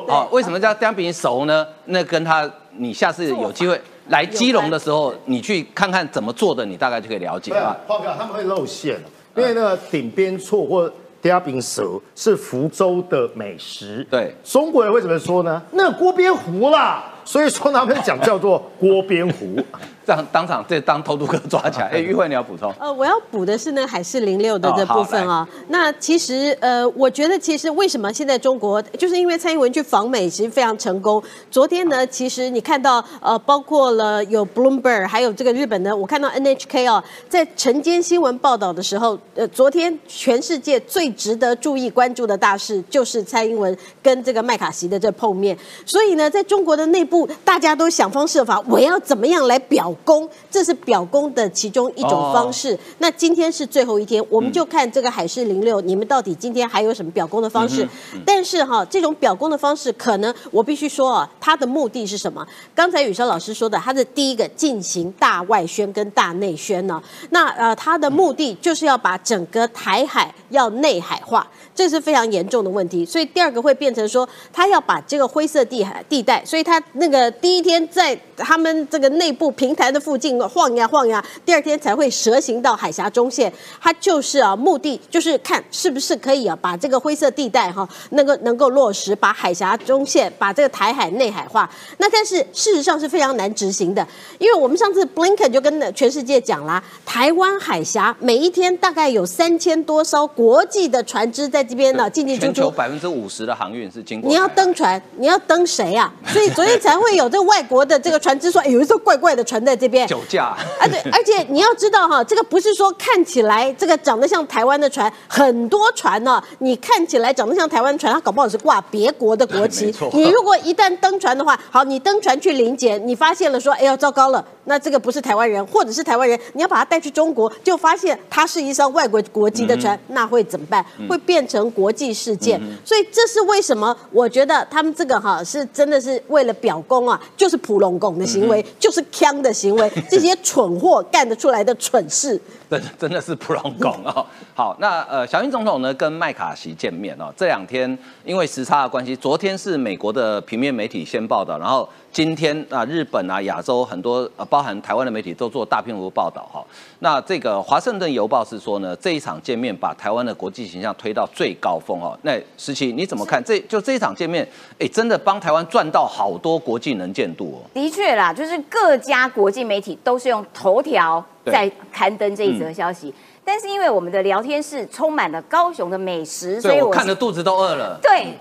[0.07, 0.29] 哦。
[0.31, 1.67] 为什么叫丁阿比熟呢？
[1.87, 7.75] 那跟他，你下次有机会来基隆的时候，你去看看怎么做的，你大概就可以了解了。
[7.87, 9.01] 报告他们会露馅
[9.35, 14.07] 因为那个顶边错或丁阿比熟是福州的美食。
[14.11, 15.63] 对，中国人为什么说呢？
[15.73, 17.11] 那锅边糊啦。
[17.25, 19.59] 所以说他们讲叫做锅边糊，
[20.07, 21.89] 这样当场这当偷渡客抓起来。
[21.95, 22.73] 哎，玉慧你要补充？
[22.79, 25.47] 呃，我要补的是呢海事零六的这部分啊。
[25.69, 31.23] 那其实呃，我觉得其实为什么现在中国就是因为蔡英文去访美其实非常成功。
[31.51, 45.57] 昨天呢，其实你看到呃，包括了有 Bloomberg，还有这个日本的，我看到 NHK 啊，在晨间新闻报道的时候，呃，昨天全世界最值得注意关注的大事就是蔡英文跟这个麦卡锡的这碰面。
[45.87, 47.29] 所以呢，在中国的内部。
[47.45, 50.29] 大家都想方设法，我要怎么样来表功？
[50.51, 52.79] 这是表功的其中一种方式。
[52.99, 57.89] 那今天是最后一天，我们就看这个海事零六，你们到底今天还有什么表功的方式？
[58.25, 62.47] 但是哈，这种表功的方式，可能我必须说啊，它的目的是什么？
[62.75, 67.03] 刚才雨潇老师说的，它的第一个进行大外宣跟大内宣呢。
[67.31, 71.47] 那呃，它的目的就是要把整个台海要内海化。
[71.75, 91.69] 这是非常严重的问题，所以第二个会变成说，他要把这个灰色地海地带，所以他那个第一天在他们这个内部平台的附近晃呀晃呀，第二天才会蛇行到海峡中线，它就是啊，目的就是看是不是可以啊，把这个灰色地带哈，那个能够落实，把海峡中线，把这个台海内海化。
[91.99, 94.07] 那但是事实上是非常难执行的，
[94.39, 101.65] 因为我们上次 Blinken 就跟全世界讲啦，台湾海峡每一天大概有三千多艘国际的船只在。
[101.65, 104.29] 这边呢，进进出出，全球百分之五十的航运是经过。
[104.29, 106.13] 你要登船，你要登谁啊？
[106.27, 110.57] 所以昨天才会有这个外国的这个船只说，哎，有一艘怪怪的船在这边，酒驾。
[110.81, 119.95] 啊，对，而且你要知道哈，这个不是说看起来这个长得像台湾的船，很多船呢，你看起来长得像台湾船，它搞不好是挂别国的国旗。
[120.15, 130.85] 你如果一旦登船的话，好，你登船去临检，你发现了说，哎呀，糟糕了，那这个不是台湾人，或者是台湾人，你要把他带去中国，就发现他是一艘外国国籍的船，那会怎么办？
[131.09, 132.61] 会变成国际事件。
[132.85, 133.97] 所以这是为什么？
[134.11, 144.25] 我觉得他们这个哈是真的是为了表功啊，就是普龙拱的行为，就是腔的行为，这些蠢货干得出来的蠢事， 真真的是普龙拱哦。
[144.55, 151.89] 好，那呃，小英总统呢跟麦卡锡见面哦，这两天因为时差的关系，昨天是美国的平面媒体先报道，然后。
[152.15, 156.65] 今天啊，日本啊，亚洲很多呃，包含台湾的媒体都做大篇幅报道哈。
[157.01, 162.17] 那这个《华盛顿邮报》是说呢，这一场见面把台湾的国际形象推到最高峰哦。
[162.23, 163.43] 那石琪你怎么看？
[163.43, 164.49] 这就这一场见面，
[164.79, 167.59] 哎，真的帮台湾赚到好多国际能见度哦。
[167.75, 173.13] 的确啦，就是各家国际媒体都是用头条在刊登这一则消息，
[173.45, 177.99] 但是因为我们的聊天室充满了高雄的美食，所以我看的肚子都饿了。
[178.01, 178.39] 对。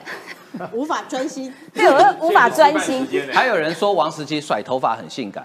[0.72, 3.08] 无法专心， 对，我无法专心。
[3.34, 5.44] 还有人说王石基甩头发很性感，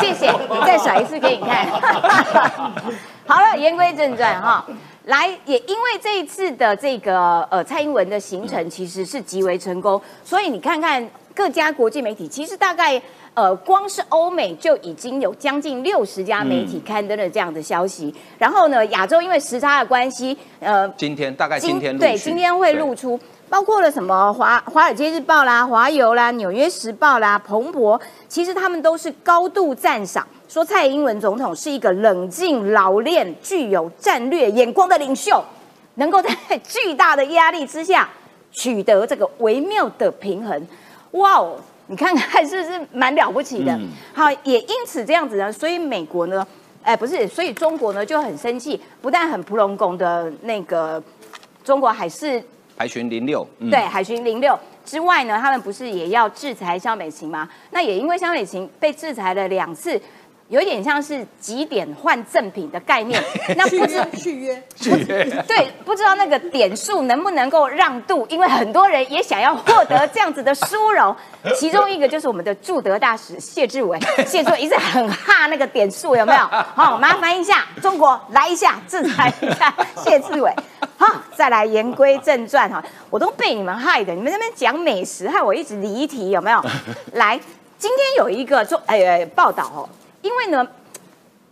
[0.00, 0.32] 谢谢，
[0.64, 1.66] 再甩一次给你看。
[3.26, 4.64] 好了，言归正传哈，
[5.04, 13.00] 来，也因为这一次的这个呃蔡英文的行程其实是极为成功，所以你看看各家国际媒体，其实大概
[13.34, 23.18] 呃光是欧美就已经有将近六十家媒体刊登了这样的消息，然后呢，亚洲因为时差的关系，呃，今天大概今天对今天会露出。
[23.50, 35.44] 包括了什么华华尔街日报啦、华邮啦、纽约时报啦、彭博，其实他们都是高度赞赏，说蔡英文总统是一个冷静、老练、具有战略眼光的领袖，
[35.96, 36.30] 能够在
[36.62, 38.08] 巨大的压力之下
[38.52, 40.68] 取得这个微妙的平衡。
[41.10, 41.56] 哇哦，
[41.88, 43.76] 你看看是不是蛮了不起的？
[44.14, 46.46] 好，也因此这样子呢，所以美国呢，
[46.84, 51.02] 哎，不是，所以中国呢就很生气，不但很扑龙宫的那个
[51.64, 52.40] 中国还是。
[52.80, 57.46] 海巡零六，对，海巡零六之外呢，他们不是也要制裁肖美琴吗？
[57.72, 60.00] 那也因为肖美琴被制裁了两次。
[60.50, 63.22] 有点像是几点换赠品的概念，
[63.56, 71.14] 那不知续约续约对，不知道那个点数能不能够让渡，因为很多人也想要获得这样子的殊荣。
[71.56, 76.40] 其中一个就是我们的驻德大使谢志伟，谢志伟一直很怕那个点数，有没有？
[76.74, 80.52] 好，麻烦一下，中国来一下制裁一下谢志伟。
[80.98, 86.60] 好，再来言归正传哈，我都被你们害的，你们那边讲美食害我一直离题，有没有？
[87.14, 87.38] 来，
[87.78, 89.88] 今天有一个做哎报道哦。
[90.22, 90.66] 因为呢，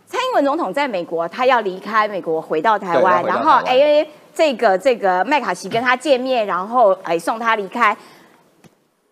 [0.05, 7.95] 蔡英文总统在美国，他要离开美国回到台湾，然后哎，这个这个麦卡锡跟他见面，然后哎送他离开。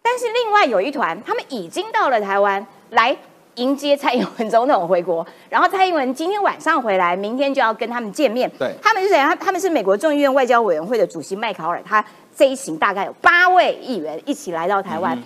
[0.01, 3.15] 但是另外有一团，他们已经到了台湾来
[3.55, 8.49] 迎接蔡英文总统回国， 然后蔡英文今天晚上回来，明天就要跟他们见面。
[8.57, 9.17] 对，他们是谁？
[9.17, 12.03] 他他们是美国众议院外交委员会的主席麦考尔，他
[12.35, 15.21] 这一行大概有八位议员一起来到台湾。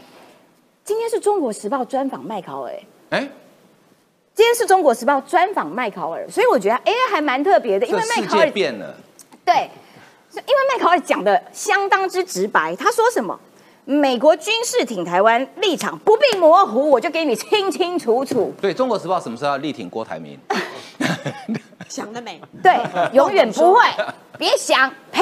[0.83, 2.73] 今天是中国时报专访麦考尔，
[3.11, 3.27] 哎。
[4.41, 8.95] 今天是中国时报专访麦考尔，所以我觉得哎还蛮特别的，因为麦考尔变了，
[9.45, 9.69] 对，
[10.34, 13.39] 因为麦考尔讲的相当之直白，他说什么？
[13.86, 18.51] 美国军事挺台湾立场不必模糊，我就给你清清楚楚。
[18.60, 20.36] 对中国时报什么时候要力挺郭台铭？
[21.88, 22.75] 想得美，对，
[23.13, 23.80] 永远不会，
[24.39, 25.21] 别想，呸！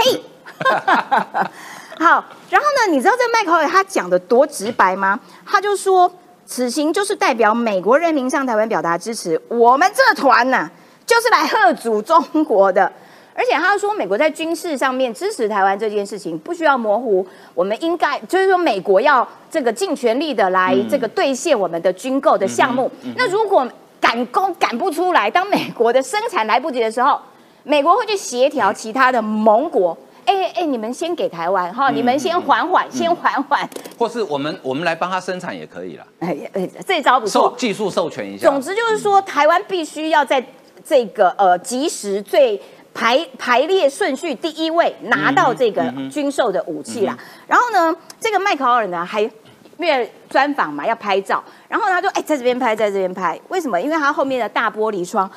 [2.00, 5.20] 好，然后呢，你知道这麦考尔他讲的多直白吗？
[5.46, 6.10] 他就说。
[6.50, 10.68] 此行就是代表美国人民向台湾表达支持，我们这团呢，
[11.06, 12.92] 就是来贺阻中国的。
[13.36, 22.92] 而且他说，美国在军事上面支持台湾这件事情不需要模糊，我们应该就是说，美国要这个尽全力的来这个兑现我们的军购的项目。
[23.16, 23.66] 那如果
[24.02, 27.22] 赶工赶不出来，当美国的生产来不及的时候，
[27.62, 29.96] 美国会去协调其他的盟国。
[30.30, 36.06] 哎哎，你们先给台湾哈，你们先缓缓，先缓缓，或是我们我们来帮他生产也可以了。
[36.20, 38.48] 哎哎，这招不错，技术授权一下。
[38.48, 40.44] 总之就是说，台湾必须要在
[40.86, 42.62] 这个呃及时最
[42.94, 47.18] 排排列顺序第一位拿到这个军售的武器啦。
[47.48, 49.32] 然后呢，这个麦考尔呢还因
[49.80, 53.82] 为专访嘛要拍照，然后他就哎在这边拍，在这边拍，为什么？
[53.82, 55.28] 因为他后面的大玻璃窗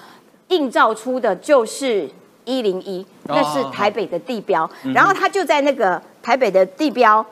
[0.48, 2.07] 映照出的就是。
[2.44, 4.68] 一零一，那是台北的地标。
[4.94, 7.24] 然后他就在那个台北的地标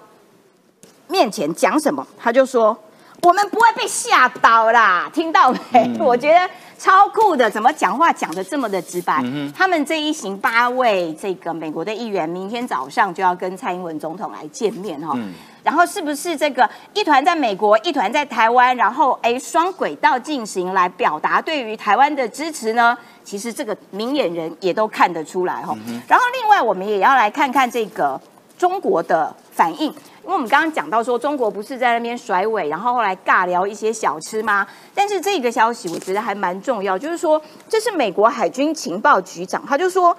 [1.08, 2.06] 面前讲什么？
[2.18, 2.76] 他就说
[3.22, 9.22] ：“我们不会被吓倒啦，听到没？” 我觉得超酷的，怎么讲话讲的这么的直白？
[9.56, 15.18] 他们这一行八位这个美国的议员，明天早上就要跟蔡英文总统来见面哈。
[15.62, 22.96] 然后是不是这个一团在美国，一团在台湾，然后哎双轨道进行来表达对于台湾的支持呢？
[23.22, 25.76] 其实这个明眼人也都看得出来哈。
[26.08, 28.20] 然后另外我们也要来看看这个
[28.58, 29.94] 中国的反应。
[30.22, 34.64] 因为我们刚刚讲到说，中国不是在那边甩尾，然后后来尬聊一些小吃吗？
[34.94, 40.16] 但是这个消息我觉得还蛮重要，就是说这是美国海军情报局长，他就说，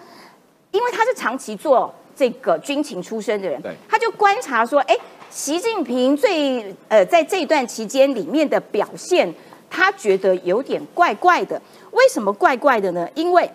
[0.72, 4.98] 因为他是长期做这个军情出身的人，他就观察说，哎，
[5.32, 9.34] 习近平最呃在这段期间里面的表现，
[9.70, 11.60] 他觉得有点怪怪的。
[11.92, 13.08] 为什么怪怪的呢？
[13.16, 13.50] 因为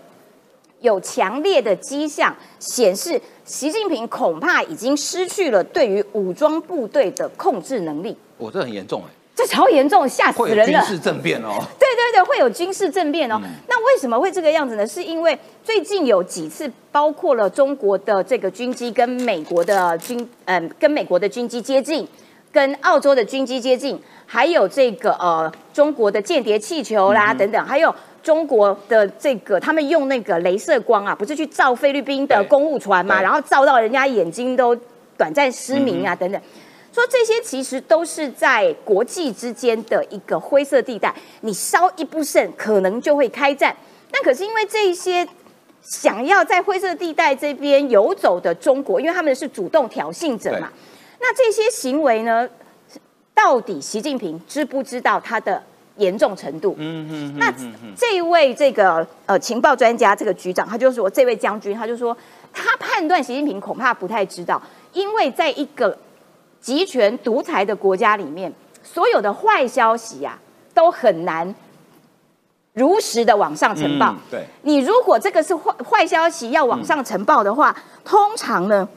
[0.81, 8.17] 有强烈的迹象显示，习近平恐怕已经失去了对于武装部队的控制能力。
[8.39, 10.81] 我这很严重哎，这超严重，吓死人了！
[10.81, 11.63] 军事政变哦。
[11.79, 13.39] 对对对，会有军事政变哦。
[13.69, 14.85] 那为什么会这个样子呢？
[14.87, 22.09] 是因为最近有几次，包括了中国的这个军机跟美国的军，嗯，跟美国的军机接近，
[22.51, 27.95] 跟澳洲的军机接近，还有这个呃中国的间谍气球啦等等，还有。
[28.23, 34.75] 中国的这个，他们用那个镭射光啊，不是去照菲律宾的公务船嘛，然后照到人家眼睛都
[35.17, 36.43] 短暂失明啊，等等。
[36.97, 43.77] 说这些其实都是在国际之间的一个灰色地带，你稍一不慎，可能就会开战。
[44.11, 45.29] 但可是因为这些
[45.83, 50.73] 想要在灰色地带这边游走的中国，因为他们是主动挑衅者嘛，
[51.21, 52.49] 那这些行为呢，
[53.35, 55.63] 到底习近平知不知道他的？
[55.99, 57.51] 严重程度，嗯嗯，那
[57.97, 62.15] 这位这个呃情报专家，这个局长，他就说，这位将军，他就说，
[62.53, 64.61] 他判断习近平恐怕不太知道，
[64.93, 65.97] 因为在一个
[66.67, 68.53] 集权独裁的国家里面，
[68.83, 70.37] 所有的坏消息呀，
[70.75, 71.55] 都很难
[72.73, 74.17] 如实的往上呈报。
[74.29, 78.89] 对，你如果这个是坏坏消息要往上呈报的话，通常呢。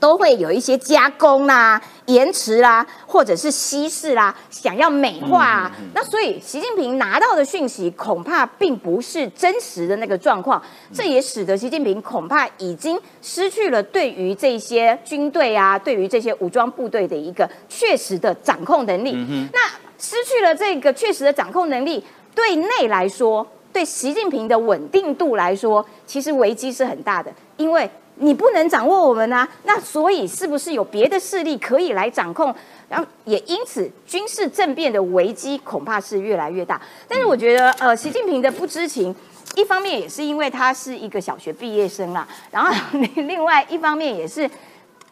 [0.00, 5.44] 都会有一些加工啦、延迟啦，或者是稀释啦，想要美化。
[5.44, 5.72] 啊。
[5.94, 19.12] 那所以习近平拿到的讯息恐怕并不是真实的那个状况，这也使得习近平恐怕已经失去了对于这些军队啊、对于这些武装部队的一个确实的掌控能力。
[19.52, 19.60] 那
[19.98, 27.90] 失去了这个确实的掌控能力，对内来说，对习近平的稳定度来说，其实危机是很大的，因为。
[28.16, 32.54] 你不能掌握我们啊，那所以是不是有别的势力可以来掌控？
[32.88, 36.80] 然后也因此军事政变的危机恐怕是越来越大。
[37.08, 39.14] 但是我觉得，呃，习近平的不知情，
[39.56, 42.72] 一方面也是因为他是一个小学毕业生啦，然后
[43.16, 44.48] 另外一方面也是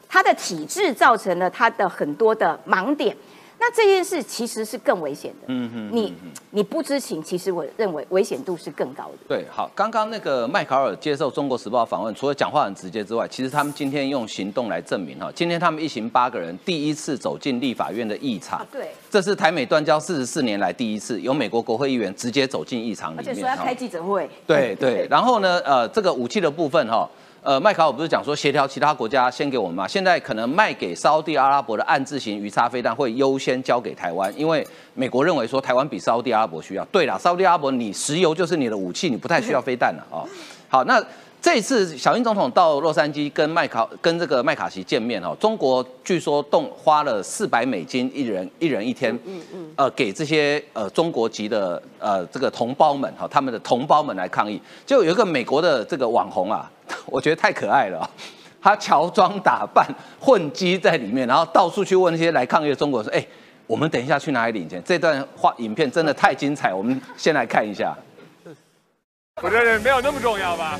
[0.08, 3.16] 他的体制造成了他的很多的盲点。
[3.64, 5.44] 那这件事其实是更危险的。
[5.46, 6.12] 嗯哼，你
[6.50, 9.18] 你不知情，其实我认为危险度是更高的。
[9.28, 18.66] 对，好，刚刚那个麦考尔接受中国时报访问，除了讲话很直接之外，其实他们今天用行动来证明哈，今天他们一行八个人第一次走进立法院的议场。
[18.72, 24.28] 对，这是台美断交四十四年来第一次有美国国会议员直接走进议场里面，而且说要开记者会。
[24.44, 27.08] 对 对，然后呢，呃，这个武器的部分哈。
[27.42, 29.88] 呃，麦卡我不是讲说协调其他国家先给我们吗？
[29.88, 34.64] 现在可能卖给沙地阿拉伯的暗字型鱼叉飞弹会优先交给台湾，因为
[34.94, 36.84] 美国认为说台湾比沙地阿拉伯需要。
[36.86, 40.24] 对了，沙地阿拉伯你石油就是你的武器，你不太需要飞弹了哦。
[40.68, 41.04] 好，那。
[41.42, 54.62] 这次小英总统到洛杉矶跟麦卡跟这个麦卡锡见面哦，中国据说动花了四百美金一人一人一天，嗯嗯，呃，给这些呃中国籍的呃这个同胞们哈，他们的同胞们来抗议。
[54.86, 56.70] 就有一个美国的这个网红啊，
[57.06, 58.08] 我觉得太可爱了，
[58.60, 59.84] 他乔装打扮
[60.20, 63.26] 混迹在里面，然后到处去问那些来抗议的中国说，哎，
[63.66, 64.80] 我们等一下去哪里领钱？
[64.86, 67.92] 这段话影片真的太精彩，我们先来看一下。
[69.42, 70.78] 我这人没有那么重要吧？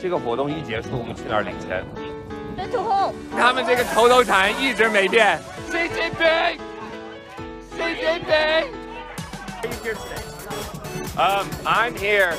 [0.00, 1.84] 这个活动一结束，我们去哪儿领钱？
[2.56, 5.38] 真土后，他们这个头头禅一直没变。
[5.70, 6.58] 习近平，
[7.70, 8.86] 习近平。
[11.16, 12.34] Um, I'm here.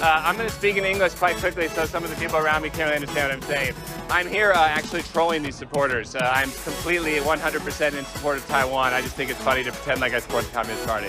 [0.00, 2.62] Uh, I'm going to speak in English quite quickly so some of the people around
[2.62, 3.74] me can't understand what I'm saying.
[4.10, 6.14] I'm here uh, actually trolling these supporters.
[6.16, 8.92] Uh, I'm completely 100% in support of Taiwan.
[8.92, 11.08] I just think it's funny to pretend like I support the Communist Party.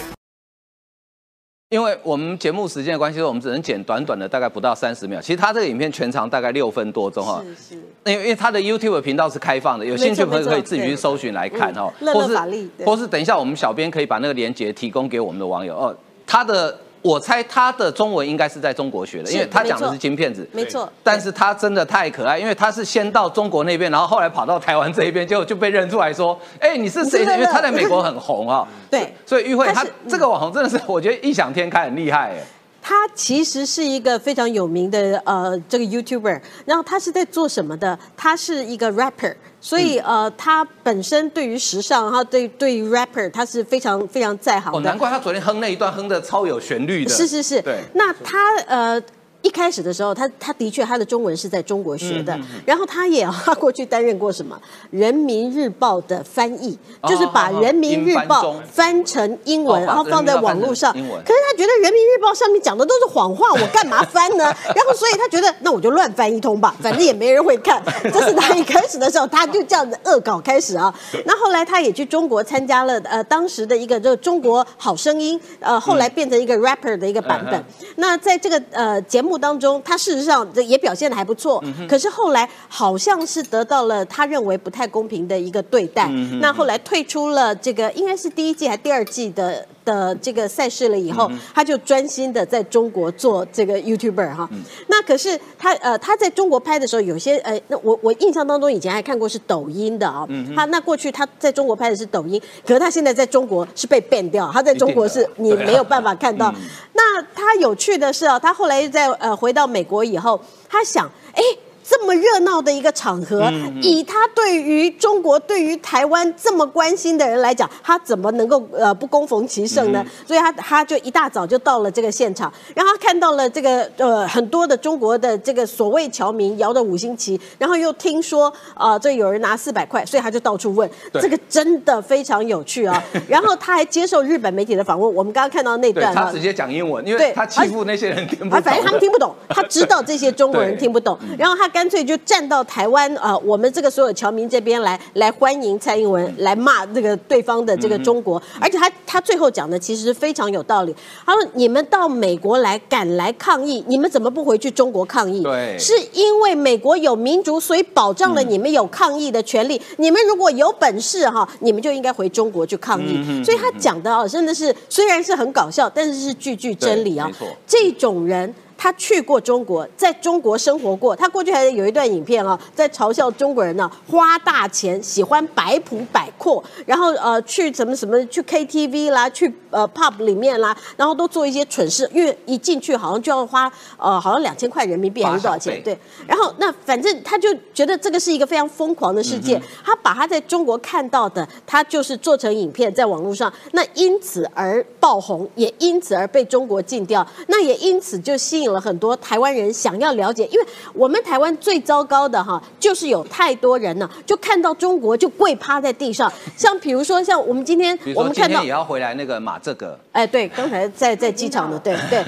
[1.70, 5.20] 因为我们节目时间的关系，我们只能剪短短的，大概不到三十秒。
[5.20, 7.44] 其实他这个影片全长大概六分多钟哈。
[7.44, 7.82] 是是。
[8.06, 11.92] 因为因为他的 YouTube 频道是开放的，有兴趣朋友可以自己去搜寻来看哈。
[12.00, 15.94] 或是或是等一下我们小编可以把那个链接提供给我们的网友哦。
[16.26, 20.90] 他的我猜他的中文应该是在中国学的，因为他讲的是金片子，没错。
[21.02, 27.20] 但是他真的太可爱，因为他是先到中国那边，然后后来跑到台湾这一边，就就被认出来说，哎，你是谁？
[27.20, 28.66] 因为他在美国很红啊。
[28.90, 32.42] 对，所以玉慧他这个网红真的是，我觉得异想天开，很厉害哎。
[32.80, 37.98] 他其实是一个非常有名的呃这个 YouTuber，然后他是在做什么的？
[38.16, 39.34] 他是一个 rapper，
[39.68, 44.78] 所以呃他本身对于时尚，他对对于 rapper 他是非常非常在行的。
[44.78, 47.10] 哦，难怪他昨天哼那一段哼的超有旋律的。
[47.10, 47.80] 是是是，对。
[47.92, 49.02] 那他呃。
[49.40, 54.60] 一开始的时候，他他的确他的中文是在中国学的，然后他也他过去担任过什么
[54.90, 60.92] 《人民日报》的翻译，就是把《人民日报》翻成英文，然后放在网络上。
[60.92, 64.44] 可是他觉得《人民日报》上面讲的都是谎话，我干嘛翻呢？
[64.74, 67.80] 然后所以他觉得那我就乱翻一通吧，反正也没人会看。
[68.12, 70.92] 这是他一开始的时候，他就这样子恶搞开始啊。
[71.24, 77.64] 那后来他也去中国参加了呃当时的一个这个中国好声音，呃后来变成一个 rapper 的一个版本。
[77.96, 79.27] 那在这个呃节目。
[79.28, 86.08] 目当中，他事实上也表现的还不错，可是后来好像是得到了他认为不太公平的一个对待，
[86.40, 89.66] 那后来退出了这个应该是第一季还第二季的。
[89.88, 94.46] 的这个赛事了以后，他就专心的在中国做这个 YouTuber 哈。
[94.88, 100.28] 那可是他呃他在中国拍的时候，有些呃那我我印象当中以前还看过是抖音的啊。
[100.54, 106.54] 他那过去他在中国拍的是抖音，可是他现在在中国是被 ban 掉，他在中国是你没有办法看到。
[106.92, 111.42] 那他有趣的是啊，他后来在呃回到美国以后，他想哎。
[111.88, 120.04] 这么热闹的一个场合，以他对于中国、对于台湾这么关心的人来讲，他怎么能够呃不攻逢其胜呢？
[120.26, 133.02] 所以他他就一大早就到了这个现场，然后他看到了这个呃很多的中国的这个所谓侨民摇的五星旗，然后又听说啊这有人拿四百块，所以他就到处问，这个真的非常有趣啊。
[133.26, 141.66] 然后他还接受日本媒体的访问，我们刚刚看到那段，他直接讲英文，因为他欺负那些人听不懂，反正他们听不懂，他知道这些中国人听不懂，然后他。
[141.78, 148.42] 干脆就站到台湾啊，我们这个所有侨民这边来，来欢迎蔡英文，来骂这个对方的这个中国。
[148.60, 150.92] 而且他他最后讲的其实非常有道理。
[151.24, 155.44] 他说：“你们到美国来敢来抗议，你们怎么不回去中国抗议？
[155.44, 159.80] 对，是因为美国有民主，所以保障了你们有抗议的权利。
[159.98, 163.44] 你们如果有本事哈，你们就应该回中国去抗议。
[163.44, 167.30] 所以他讲的啊，真的是虽然是很搞笑，但是是句句真理啊。
[167.68, 168.52] 这种人。
[168.78, 171.14] 他去过中国，在中国生活过。
[171.16, 185.82] 他过去还有一段影片啊，在嘲笑中国人呢，花大钱喜欢摆谱摆阔，然后呃去什么什么去 KTV 啦，去呃 pub 里面啦，然后都做一些蠢事，因为一进去好像就要花呃好像两千块人民币还是多少钱？
[185.82, 185.98] 对。
[186.28, 189.60] 然后那反正他就觉得这个是一个非常疯狂的世界。
[189.84, 198.67] 他把他在中国看到的，他就是做成影片在网络上，那因此而爆红，也因此而被中国禁掉，那也因此就吸引。
[198.72, 206.32] 了很多台湾人想要了解，因为我们台湾最糟糕的哈，就是有太多人呢，就看到中国就跪趴在地上。
[206.56, 212.24] 像比如说，像我们今天，我们看到也要回来那个马这个，哎，对，刚才在在机场的，对对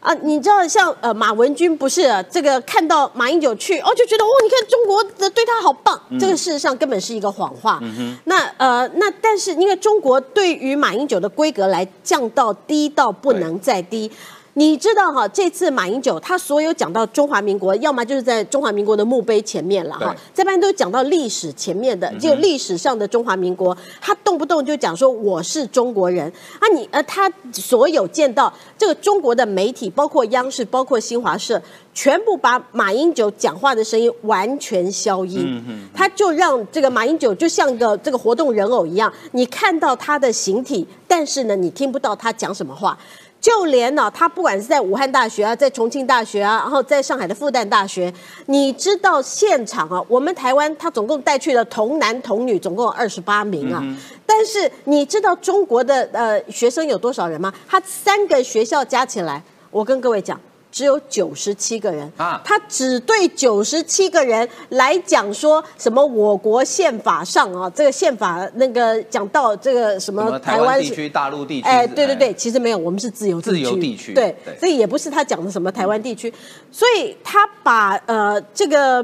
[0.00, 7.80] 啊，你知道像呃马文君不是这个看到马英九去哦，就觉得哦，你看中国的对他好棒，这个事实上根本是一个谎话。
[7.82, 14.10] 嗯那呃那但是因为中国对于马英九的规格来降到低到不能再低。
[14.58, 26.32] 你知道哈，这次马英九他所有讲到中华民国，要么就是在中华民国的墓碑前面了哈，这边都讲到历史前面的，就历史上的中华民国，他动不动就讲说我是中国人。
[26.58, 31.60] 啊，你呃他所有见到这个中国的媒体，包括央视，包括新华社，
[31.92, 42.98] 全部把马英九讲话的声音完全消音，他就让这个马英九就像个这个活动人偶一样，你看到他的形体，但是呢，你听不到他讲什么话。
[43.46, 48.12] 就连呢，他不管是在武汉大学啊，在重庆大学啊，然后在上海的复旦大学，
[48.46, 53.80] 你知道现场啊，我们台湾他总共带去了童男童女，总共二十八名啊。
[54.26, 57.54] 但是你知道中国的呃学生有多少人吗？
[57.68, 59.40] 他三个学校加起来，
[59.70, 60.40] 我跟各位讲。
[60.76, 66.04] 只有九十七个人啊，他只对九十七个人来讲说什么？
[66.04, 71.66] 我国宪法上啊，这个宪法那个讲到这个什么台湾地区、大陆地区？
[71.66, 76.30] 哎，对对对，其实没有，我们是自由自由地区，对，所以也不是他讲的什么台湾地区，
[76.70, 79.02] 所以他把呃这个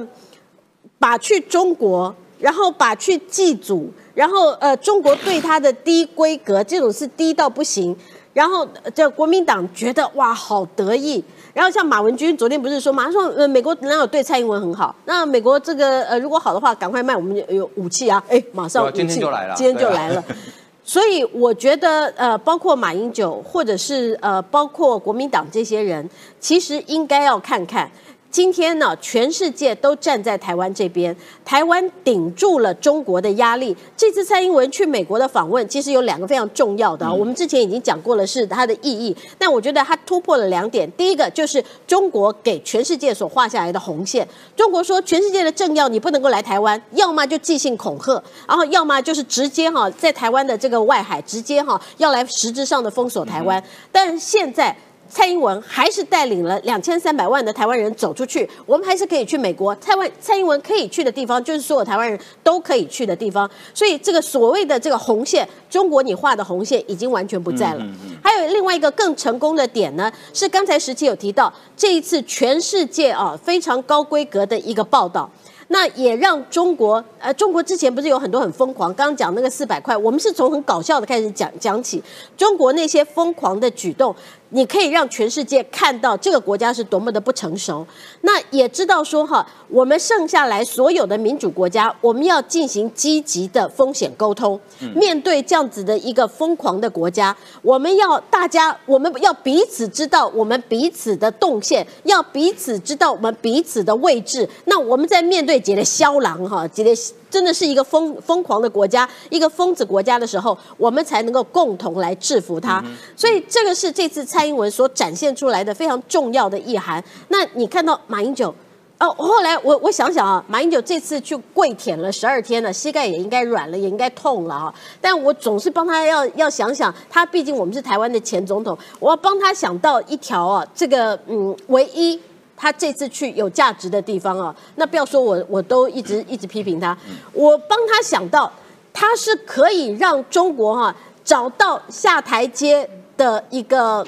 [0.98, 7.96] 把去中国，然后把去祭祖，然后呃中国对他的低规格，这种是低到不行，
[8.34, 11.24] 然后这国民党觉得哇好得意。
[11.54, 14.94] 然后像马文君昨天不是说嘛，他说呃美国哪有对蔡英文很好？
[15.04, 18.22] 那美国这个呃如果好的话，赶快卖我们有武器啊！
[18.28, 20.24] 哎，马上今天就来了，今天就来了。
[20.84, 26.08] 所以我觉得，呃，包括马英九，或者是呃，包括国民党这些人，
[26.40, 27.88] 其实应该要看看。
[28.32, 31.14] 今天呢，全世界都站在台湾这边，
[31.44, 33.76] 台湾顶住了中国的压力。
[33.94, 39.14] 这次蔡英文去美国的访问，其实有两个非常重要的，我们之前已经讲过了，是它的意义。
[39.36, 44.26] 但我觉得它突破了两点，第一个就是中国给全世界所画下来的红线。
[44.56, 48.14] 中国说，全世界的政要你不能够来台湾，要么就寄信恐吓，
[48.48, 53.62] 然后要么就是直接哈在台湾的这个外海直接哈要来实质上的封锁台湾。
[53.92, 54.74] 但现在。
[55.12, 59.74] 蔡英文还是带领了两千三百万的台湾人走出去，我们还是可以去美国。
[59.76, 63.48] 蔡万蔡英文可以去的地方，就是所有台湾人都可以去的地方。
[63.74, 67.86] 所以这个所谓的这个红线，中国你画的红线已经完全不在了。
[68.24, 75.30] 还有另外一个更成功的点呢，是刚才时期有提到，这一次全世界啊非常高规格的一个报道。
[75.68, 82.02] 那也让中国，呃，中国之前不是有很多很疯狂，刚刚讲那个四百块，我们是从很搞笑的开始讲讲起，
[82.36, 84.14] 中国那些疯狂的举动，
[84.52, 87.86] 你可以让全世界看到这个国家是多么的不成熟。
[88.20, 94.60] 那也知道说哈，我们剩下来所有的民主国家，我们要进行积极的风险沟通。
[94.94, 104.48] 面对这样子的一个疯狂的国家，我们要大家，我们要彼此知道我们彼此的动线，要彼此知道我们彼此的位置。
[104.66, 106.90] 那我们在面对杰的肖狼哈，杰的
[107.32, 112.84] 真的是一个疯疯狂的国家，一个疯子国家的时候，我们才能够共同来制服他。
[113.16, 117.02] 所以这个是这次蔡英文所展现出来的非常重要的意涵。
[117.28, 118.54] 那你看到马英九？
[118.98, 124.72] 哦，后来我我想想啊，马英九这次去跪舔了十二天了，膝盖也应该软了，也应该痛了啊。
[125.00, 132.20] 但我总是帮他要要想想，他毕竟我们是台湾的前总统，我要帮他想到一条啊，这个嗯，唯一
[132.56, 134.54] 他这次去有价值的地方啊。
[134.76, 136.96] 那不要说我我都一直一直批评他，
[137.32, 138.52] 我帮他想到，
[138.92, 140.94] 他是可以让中国哈
[141.24, 144.06] 找到下台阶的一个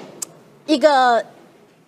[0.66, 1.24] 一个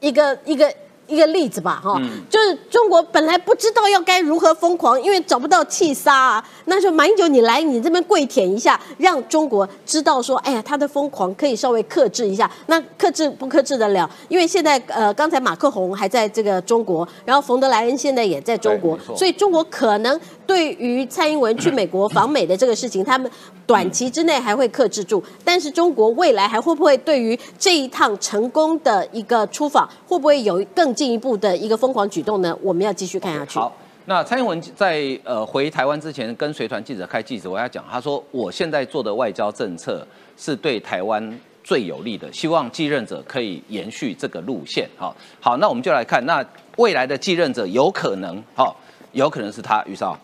[0.00, 0.72] 一个一个。
[1.08, 6.44] 一个例子吧，哈，就是中国本来不知道要该如何疯狂，因为找不到气杀啊。
[6.66, 12.50] 那就马英九，你来你这边跪舔一下，让中国知道说，哎呀，他的疯狂可以稍微克制一下。
[12.66, 14.10] 那克制不克制得了？
[14.28, 23.30] 因为现在呃，刚才马克宏还在这个中国，然后冯德莱恩现在也在中国，所以中国可能对于蔡英文去美国访美的这个事情，他们
[23.64, 25.22] 短期之内还会克制住。
[25.42, 30.94] 但是中国未来还会不会对于这一趟成功的一个出访，会不会有更？
[30.96, 33.60] 进一步的一个疯狂举动呢，我们要继续看下去。
[33.60, 33.72] 好，
[34.06, 40.04] 那蔡英文在呃回台湾之前，跟随团记者开记者会，要讲，他说我现在做的外交政策
[40.36, 44.88] 是对台湾最有利的，希望继任者可以延续这个路线。
[44.96, 46.44] 好，好，那我们就来看，那
[46.76, 48.76] 未来的继任者有可能，好，
[49.12, 50.18] 有可能是他，于少，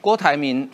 [0.00, 0.70] 郭台铭。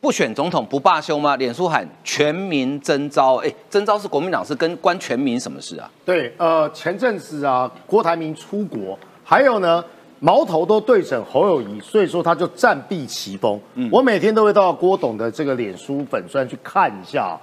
[0.00, 1.34] 不选总统不罢休吗？
[1.36, 5.90] 脸书喊全民征召，哎，征召是国民党是跟关全民什么事啊？
[6.04, 9.82] 对，呃，前阵子啊，郭台铭出国，还有呢，
[10.24, 13.60] 矛头都对准侯友谊，所以说他就暂避其锋。
[13.74, 17.38] 嗯，我每天都会到郭董的这个脸书粉专去看一下，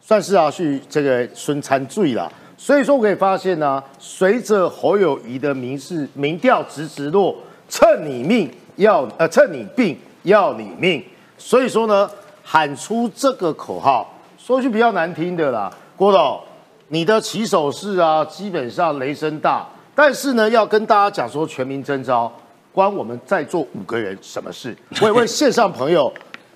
[0.00, 2.32] 算是啊去这个孙参罪了。
[2.56, 7.36] 所以说我可以发现呢，随着侯友谊的民事民调直直落，
[7.68, 11.04] 趁你命要呃趁你病要你命。
[11.36, 12.10] 所以说呢，
[12.42, 16.40] 喊出这个口号，说句比较难听的啦，郭董，
[16.88, 22.32] 你的起手式啊，基本上雷声大，但是呢，要跟大家讲说全民征召，
[22.72, 24.76] 关我们在座五个人什么事？
[25.00, 26.12] 我问线上朋友，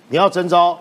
[0.09, 0.77] 你要征召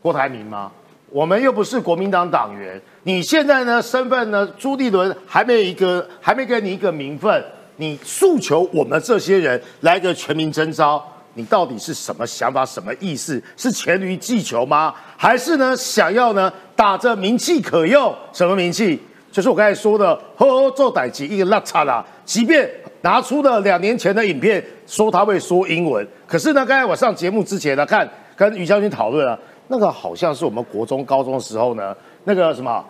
[0.00, 0.72] 郭台铭吗？
[1.10, 4.48] 我们又不是国民党党员，你现在呢身份呢？
[4.58, 7.44] 朱立伦还没一个，还没给你一个名分，
[7.76, 11.06] 你诉求我们这些人来个全民征召？
[11.34, 13.42] 你到底是什么想法、什么意思？
[13.58, 14.94] 是黔驴技穷吗？
[15.18, 18.14] 还是呢想要呢打着名气可用？
[18.32, 18.98] 什么名气？
[19.32, 22.04] 就是我刚才说的“呵呵做歹机”一个拉差啦。
[22.24, 22.70] 即便
[23.00, 29.36] 拿出了两年前的影片，说他会说英文，可是呢，刚才我上节目之前呢，看跟于将军讨论啊，
[29.68, 32.84] 那个好像是我们国中、高中的时候呢，那个什么。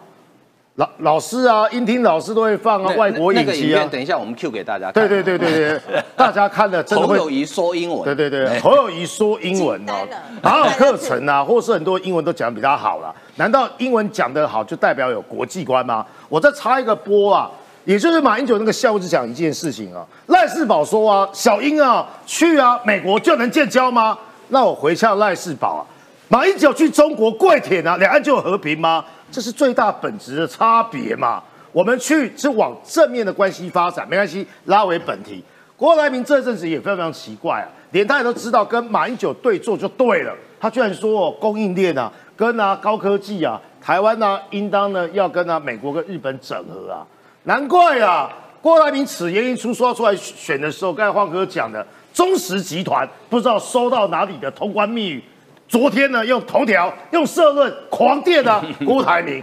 [0.77, 3.87] 老老师啊，音听老师都会放啊，外国影集啊。
[3.93, 4.91] 等一下，我们 Q 给大家。
[4.91, 5.81] 对对对对对，
[6.17, 7.19] 大家看的真的会。
[7.19, 8.03] 侯友谊说英文。
[8.05, 9.93] 对对对，侯友谊说英文哦，
[10.41, 13.15] 哪有课程啊，或是很多英文都讲的比他好了？
[13.37, 16.05] 难道英文讲得好就代表有国际观吗？
[16.29, 17.51] 我再插一个波啊，
[17.85, 24.19] 也就是马英九那个笑只讲一件事情啊，赖世宝说啊，小英啊去啊美国就能建交吗？
[24.49, 25.83] 那我回呛赖世宝啊，
[26.29, 29.05] 马英九去中国跪舔啊，两岸就有和平吗？
[29.31, 31.43] 这是最大本质的差别嘛？
[31.73, 35.43] 我们去是往正面的关系发展，没关系，拉回本题。
[35.75, 42.13] 郭台铭这阵子也非常非常奇怪啊，连他也都知道跟马英九对坐就对了，他居然说供应链啊，
[42.43, 47.07] 跟啊高科技啊，台湾呢应当呢要跟啊美国跟日本整合啊。
[47.45, 48.29] 难怪啊，
[48.61, 55.23] 郭台铭此言一出，说要出来选的时候，刚才黄哥讲的中石集团不知道收到哪里的通关密语，
[55.69, 59.41] 昨天呢用头条用社论狂电啊 郭台铭，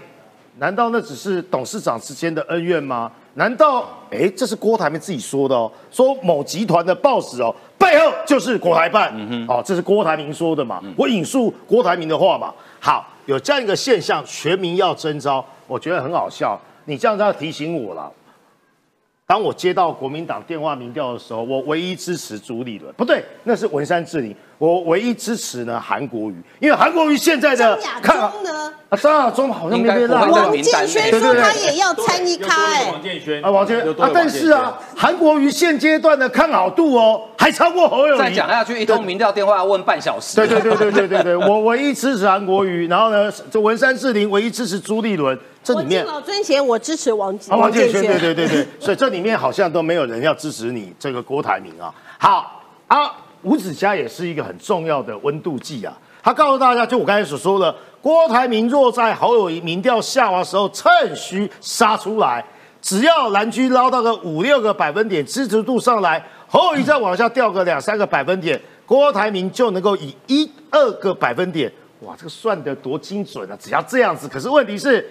[0.58, 3.10] 难道那只是董事长之间的恩怨吗？
[3.36, 5.72] 难道哎这是郭台铭自己说的哦？
[5.90, 9.14] 说某集团的 boss 哦背后就是国台办，
[9.48, 10.82] 哦这是郭台铭说的嘛？
[10.98, 12.54] 我引述郭台铭的话嘛。
[12.80, 16.60] 好，有这样一个现象，全民要征召，我觉得很好笑。
[16.86, 18.12] 你这样子要提醒我了。
[19.28, 24.36] 当我接到国民党电话民调的时候，我唯一支持朱立伦，不对，那是文山志林。
[24.60, 30.26] 我唯一支持呢韩国瑜，因为韩国瑜现在的看呢，啊张亚中好像没被拉。
[30.26, 38.20] 王建轩说他也要参一咖哎，王建轩啊王建啊，但是啊韩国瑜现阶段的看好度哦，还超过侯友宜。
[38.20, 40.36] 再讲下去，一通民调电话要问半小时。
[40.36, 45.40] 对对对对对对对， 我唯一支持韩国瑜，然后呢，这文山四林唯一支持朱立伦。
[45.64, 51.94] 这里面老尊贤，我支持王王建轩，对对对对，所以这里面好像都没有人要支持你这个郭台铭啊。
[52.18, 53.10] 好啊。
[53.44, 60.86] 吴子嘉也是一个很重要的温度计啊，他告诉大家，就我刚才所说的，郭台铭若在侯友谊民调下滑的时候趁
[61.16, 62.44] 虚杀出来，
[62.82, 71.72] 只要蓝军捞到个五六个百分点支持度上来，侯友谊再往下掉个两三个百分点，郭台铭就能够以一二个百分点，
[72.02, 73.58] 哇，这个算得多精准啊！
[73.60, 75.10] 只要这样子，可是问题是，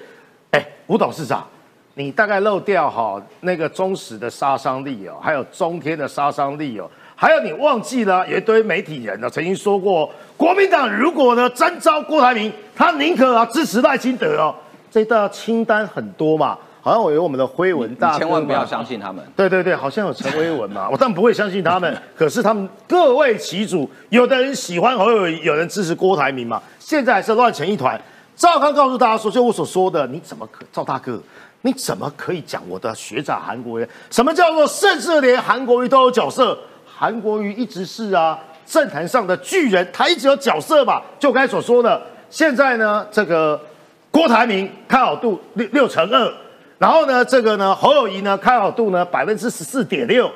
[0.51, 1.47] 哎，吴董事长，
[1.95, 6.91] 你大概漏掉哈那个忠实的杀伤力哦，还有中天的杀伤力哦。
[7.20, 14.54] 还有你忘记了，有一堆媒体人呢，曾经说过，国民党如果呢征召郭台铭，他宁可啊支持赖清德哦。
[14.88, 19.20] 这道清单很多嘛，好像我有我们的辉文大千万不要相信他们。
[19.34, 21.92] 对对对，好像有陈辉文嘛， 我当然不会相信他们。
[22.16, 26.62] 可是他们各为其主，有的人喜欢侯友宜，有人支持郭台铭嘛。
[26.78, 28.00] 现在还是乱成一团。
[28.36, 31.20] 赵康告诉大家说，就我所说的，你怎么可赵大哥，
[31.62, 33.88] 你怎么可以讲我的学长韩国瑜？
[34.08, 36.56] 什么叫做甚至连韩国瑜都有角色？
[36.99, 38.36] 韩国瑜一直是啊
[38.66, 41.01] 政坛上的巨人，他一直有角色嘛。
[41.16, 43.61] 就刚才所说的，现在呢，这个
[44.11, 46.34] 郭台铭看好度六六成二，
[46.76, 50.26] 然后呢，这个呢侯友谊呢看好度呢百分之十四点六，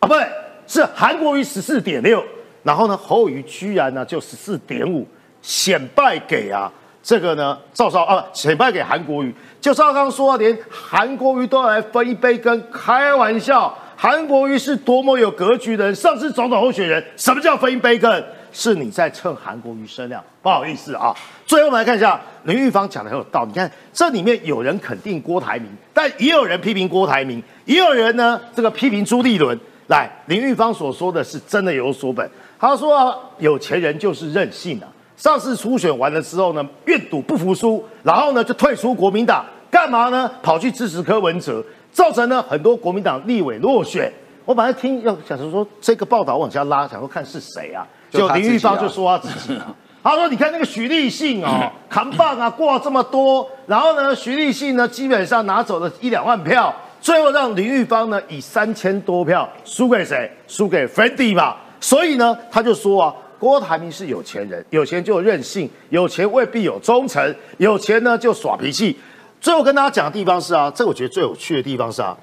[0.00, 0.26] 啊，不对，
[0.66, 2.20] 是韩国瑜十四点六，
[2.64, 5.06] 然后呢侯友谊居然呢就十四点五，
[5.40, 9.32] 显败给啊这个呢赵少啊，显败给韩国瑜。
[9.60, 13.72] 就赵刚说，连韩国瑜都要来分一杯羹，开玩笑。
[14.02, 18.24] 韩国瑜是多么有格局的人，上次总统候选人，什么叫分一杯羹？
[18.50, 21.14] 是你在蹭韩国瑜声量，不好意思啊。
[21.46, 23.50] 最后我们来看一下林玉芳讲的很有道理。
[23.50, 29.56] 你看这里面有人肯定郭台铭，但也有人批评郭台铭，也有人呢这个批评朱立伦。
[29.86, 32.28] 来，林玉芳所说的是真的有所本。
[32.58, 34.88] 他说有钱人就是任性啊。
[35.16, 40.28] 上次初选完了之后呢，愿赌不服输，然后呢就退出国民党，干嘛呢？
[40.42, 41.64] 跑去支持柯文哲。
[41.92, 44.10] 造成了很多国民党立委落选。
[44.44, 47.86] 我本来听要想说这个报道往下拉，想说看是谁啊？
[48.10, 49.72] 就林玉芳就说他自己，啊
[50.02, 60.28] 他说你看那个徐立信哦， 扛棒啊挂这么多，然后呢徐立信呢基本上拿走了一两万票，最后让林玉芳呢以三千多票输给谁？
[60.48, 61.54] 输给 Freddie 嘛。
[61.80, 68.98] 所以呢他就说啊，郭台铭是有钱人，有钱就任性，有钱未必有忠诚，有钱呢就耍脾气。
[69.42, 72.16] 最后跟大家讲的地方是啊，这我觉得最有趣的地方是啊，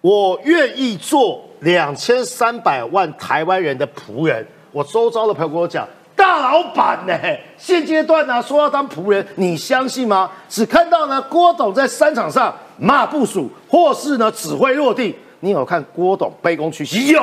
[0.00, 4.44] 我愿意做两千三百万台湾人的仆人。
[4.72, 7.14] 我周遭的朋友跟我讲，大老板呢，
[7.58, 10.30] 现阶段呢说要当仆人，你相信吗？
[10.48, 15.14] 只看到呢郭董在商场上骂部署，或是呢指挥落地。
[15.40, 17.08] 你有看郭董卑躬屈膝？
[17.08, 17.20] 有。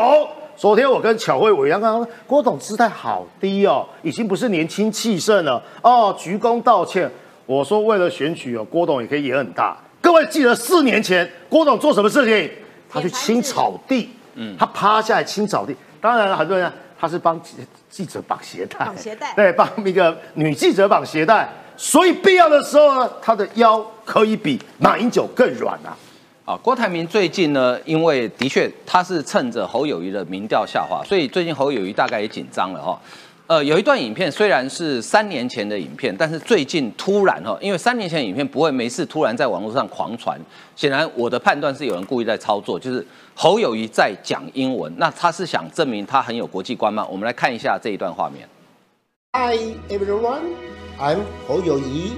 [0.55, 7.09] 昨天我跟巧慧委员刚刚，郭董姿态好低哦，已经不是年轻气盛了哦，鞠躬道歉。
[7.49, 9.75] 我说为了选举哦，郭董也可以演很大。
[9.99, 12.47] 各位记得四年前郭董做什么事情？
[12.87, 15.75] 他去清草地，嗯，他趴下来清草地。
[15.99, 17.41] 当然了，很多人他是帮
[17.89, 21.49] 记者绑鞋带，绑鞋带，对，帮一个女记者绑鞋带。
[21.75, 25.97] 所以必要的时候呢，他的腰可以比马英九更软啊。
[26.45, 32.99] 啊，郭台铭最近呢，因为的确他是趁着侯友谊的民调下滑，所以最近侯友谊大概也紧张了哈。
[33.49, 40.39] 呃，有一段影片虽然是三年前的影片，但是最近突然哈，因为三年前的影片不会没事突然在网络上狂传，
[40.75, 47.03] 显然我的判断是有人故意在操作，就是侯友谊在讲英文，那他是想证明他很有国际观吗？
[47.09, 48.47] 我们来看一下这一段画面。
[49.33, 49.57] Hi
[49.91, 50.53] everyone,
[50.99, 52.11] I'm 侯友谊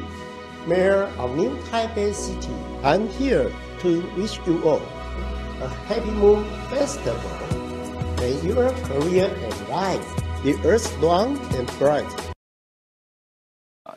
[0.67, 2.51] ，Mayor of New Taipei City.
[2.83, 3.47] I'm here
[3.81, 4.81] to wish you all
[5.61, 7.15] a happy Moon Festival.
[8.17, 10.01] May your career and life.
[10.43, 12.03] The earth long and bright。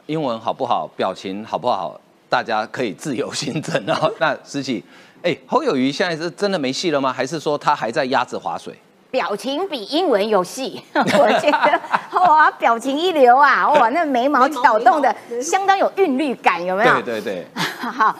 [0.04, 4.12] 英文好不好，表情好不好，大家可以自由行政哦。
[4.20, 4.84] 那思琪，
[5.22, 7.10] 哎，侯友谊现在是真的没戏了吗？
[7.10, 8.78] 还是说他还在鸭子划水？
[9.10, 11.02] 表情比英文有戏， 我
[11.40, 11.80] 觉得
[12.20, 17.00] 哇，表情一流啊，哇，那眉毛挑动的相当有韵律感，有没有？
[17.00, 17.46] 对对对。
[17.80, 18.14] 好，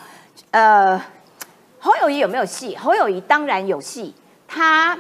[0.51, 0.99] 呃，
[1.79, 2.75] 侯友谊有没有戏？
[2.75, 4.15] 侯友谊当然有戏，
[4.49, 4.99] 他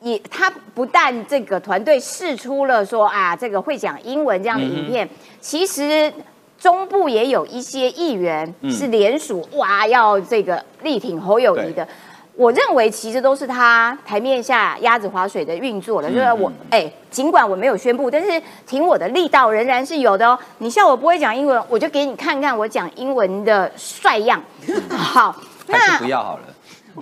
[0.00, 5.08] 也他不但这个团队试出了说啊，这个会讲英文这样的影片，
[5.40, 6.12] 其实
[6.58, 11.86] 中部也有一些议员是联署哇，要这个力挺侯友谊的。
[12.34, 20.38] 我认为其实都是他台面下鸭子划水的运作了，就是我哎，尽管我没有宣布，但是挺我的力道仍然是有的哦。
[20.58, 24.40] 你笑我不会讲英文，我就给你看看我讲英文的帅样。
[24.96, 25.34] 好，
[25.66, 26.42] 那不要好了。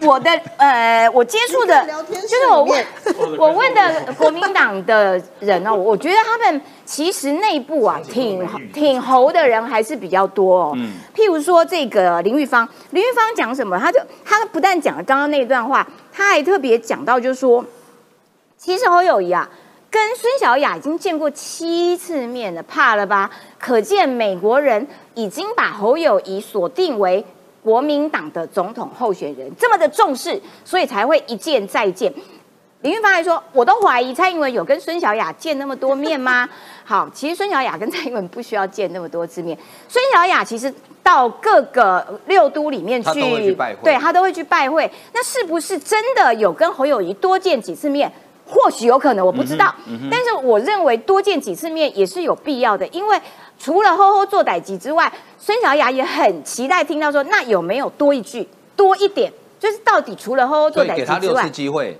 [0.03, 2.87] 我的呃，我接触的，就是我问，
[3.39, 10.73] 我问的国民党的人哦，我觉得他们其实内部啊， 挺挺猴的人还是比较多哦。
[10.77, 13.79] 嗯，譬如说这个林玉芳，林玉芳讲什么？
[13.79, 17.65] 他就他不但讲了刚刚那段话，他还特别讲到，就是说，
[18.59, 19.49] 其实侯友谊啊，
[19.91, 23.31] 跟孙小雅已经见过七次面了，怕了吧？
[23.59, 27.25] 可见美国人已经把侯友谊锁定为。
[27.67, 32.14] 国民党的总统候选人这么的重视，所以才会一见再见。
[32.83, 36.49] 林玉芳还说：“我都怀疑蔡英文有跟孙小雅见那么多面吗？”
[36.87, 39.59] 好，其实孙小雅跟蔡英文不需要见那么多次面。
[39.89, 44.89] 孙小雅其实到各个六都里面去，对他都会去拜会。
[45.12, 48.12] 那是不是真的有跟侯友谊多见几次面？
[48.47, 49.75] 或许有可能，我不知道。
[50.11, 53.21] 但是我认为多见几次面也是有必要的，因为。
[53.59, 59.33] 除了吼吼做歹机之外，孙小雅也很期待听到说，那有没有多一句多一点？
[59.59, 61.99] 就是到底除了吼吼做歹机之外，机会。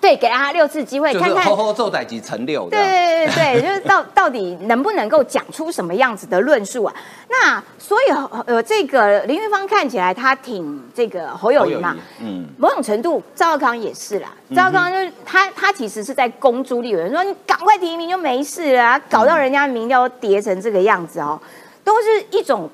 [0.00, 1.44] 对，给他六次机会，看看。
[1.44, 2.68] 吼吼奏歹几成六。
[2.68, 6.92] 对对对对，就是到到底能不能够讲出什么样子的论述啊？
[7.30, 8.12] 那所以
[8.44, 14.28] 呃，这个林玉芳看起来他挺这个侯友谊嘛，嗯，某种程度赵少康也是啦。
[14.54, 21.40] 赵少康就是他他其实是在攻朱立伦，说你赶快提名就没事了，搞到人家民调跌成这个样子哦，
[21.82, 22.68] 都是一种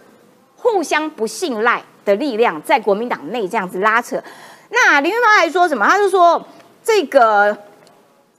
[0.56, 4.20] 互相不信赖的力量在国民党内这样子拉扯。
[4.70, 5.86] 那林玉芳还说什么？
[5.86, 6.44] 他就说。
[6.82, 7.56] 这个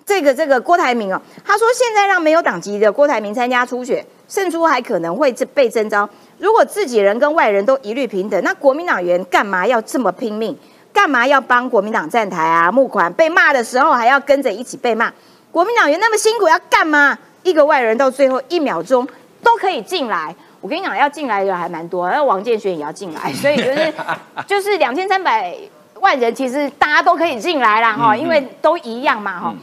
[0.06, 6.10] 这个这个郭台铭哦，他说现在让没有党籍的郭台铭参加初选，胜出还可能会被征召。
[6.38, 10.58] 如果自己人跟外人都一律平等，那国民党员干嘛要这么拼命？
[10.92, 12.70] 干嘛要帮国民党站台啊？
[12.70, 15.10] 募款被骂的时候还要跟着一起被骂。
[15.52, 17.18] 国民党员那么辛苦要干嘛？
[17.44, 19.08] 一个外人到最后一秒钟
[19.42, 20.36] 都可以进来。
[20.60, 23.94] 我跟你讲，要进来的人还蛮多，那王建轩也要进来，所以就是
[24.48, 25.56] 就是两千三百。
[26.02, 29.56] 万人其实大家都可以进来了哈，因为都一样嘛哈，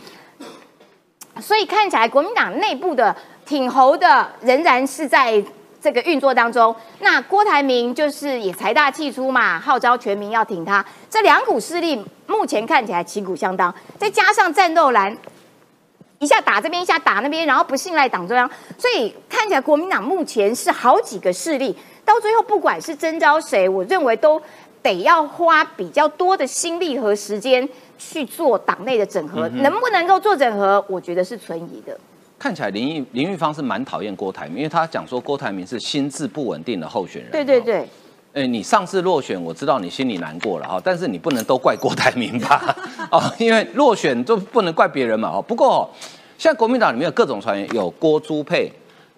[1.40, 3.14] 所以看起来国民党内部的
[3.44, 5.42] 挺侯的仍然是在
[5.82, 6.74] 这个运作当中。
[7.00, 10.84] 那郭台铭就是也财大气粗嘛，号召全民要挺他。
[11.10, 15.16] 这两股势力目前看起来旗鼓相当，再加上战斗蓝
[16.20, 24.40] 一下打这边一下打那边，然后不信赖党中央，所以看起来国民党目前是好几个势力，到最后不管是征召谁，我认为都。
[24.82, 27.68] 得要花比较多的心力和时间
[27.98, 31.98] 去做党内的整合，能不能够做整合，我觉得是存疑的。
[32.38, 37.30] 看起来林玉林玉芳是蛮讨厌郭台铭，因为他讲说郭台铭是心智不稳定的候选人。
[37.32, 37.88] 对对对。
[38.34, 42.76] 哎，你上次落选，我知道你心里难过了哈，但是你不能都怪郭台铭吧？
[43.10, 45.30] 哦，因为落选就不能怪别人嘛。
[45.30, 45.90] 哦，不过
[46.36, 48.70] 现在国民党里面有各种传言，有郭朱配，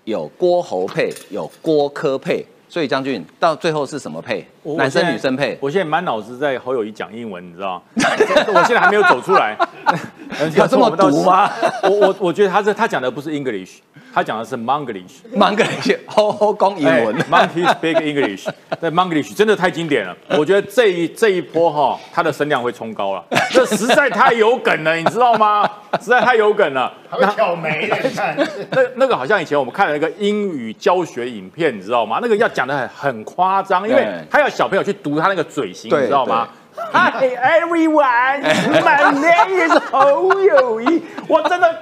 [0.04, 2.46] 有郭侯配，有郭科配。
[2.68, 4.46] 所以将军到最后是什么配？
[4.76, 5.56] 男生女生配？
[5.60, 7.82] 我现在满脑子在侯友谊讲英文，你知道吗？
[8.54, 9.56] 我现在还没有走出来。
[10.56, 11.50] 有这么毒吗？
[11.82, 13.78] 我 我我觉得他是他讲的不是 English，
[14.14, 15.20] 他讲的是 Monglish。
[15.34, 17.16] Monglish，吼吼讲英文。
[17.22, 18.48] Monkey speak English。
[18.80, 20.16] 对 Monglish 真的太经典了。
[20.38, 23.24] 我觉得这一这一波哈，他的声量会冲高了。
[23.50, 25.68] 这实在太有梗了，你知道吗？
[26.00, 26.92] 实在太有梗了。
[27.10, 28.36] 他挑眉，你看。
[28.70, 32.20] 那那个好像以前我们看了一个英语教学影片，你知道吗？
[32.22, 36.48] 那个要讲的很很夸张，因为他要小朋友去读他那个嘴型，你知道吗
[36.92, 38.42] ？Hi everyone,
[38.82, 41.02] my name is 侯友谊。
[41.28, 41.74] 我真的，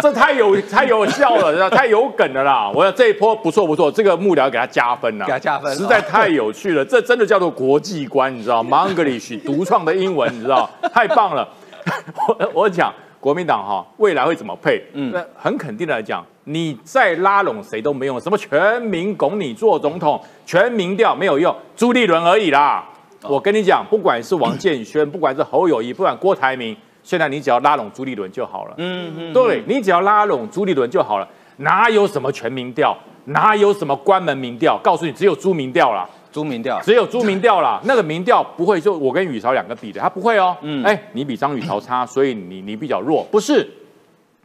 [0.00, 2.70] 这太有太有效了，太有梗了啦！
[2.74, 6.84] 我要这一波不错不错，这个幕僚给他加分了，给他加分，实在太有趣了。
[6.84, 8.86] 这真的叫做国际观，你知道吗？
[8.90, 11.48] Monglish 独创的英文，你知道，太棒了。
[12.38, 14.82] 我我讲国民党哈，未来会怎么配？
[14.92, 22.84] 嗯，那很肯定的来讲，你再拉拢谁都没用，什么全民拱你做总统，全民调没有用，朱立伦而已啦。
[23.22, 28.74] 我跟你讲，不管是王建轩，不管是侯友谊，不管郭台铭，现在你只要拉拢朱立伦就好了。
[28.76, 31.26] 嗯嗯，对你只要拉拢朱立伦就好了，
[31.56, 32.94] 哪有什么全民调？
[33.26, 34.78] 哪有什么关门民调？
[34.84, 37.80] 告诉你，只有朱民调啦，朱民调，只有朱民调啦。
[37.88, 40.54] 那个民调不会就我跟宇朝两个比的，他不会哦。
[40.60, 43.66] 嗯，哎，你比张宇朝差，所以你你比较弱，不是？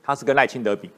[0.02, 0.90] 他是跟赖清德比，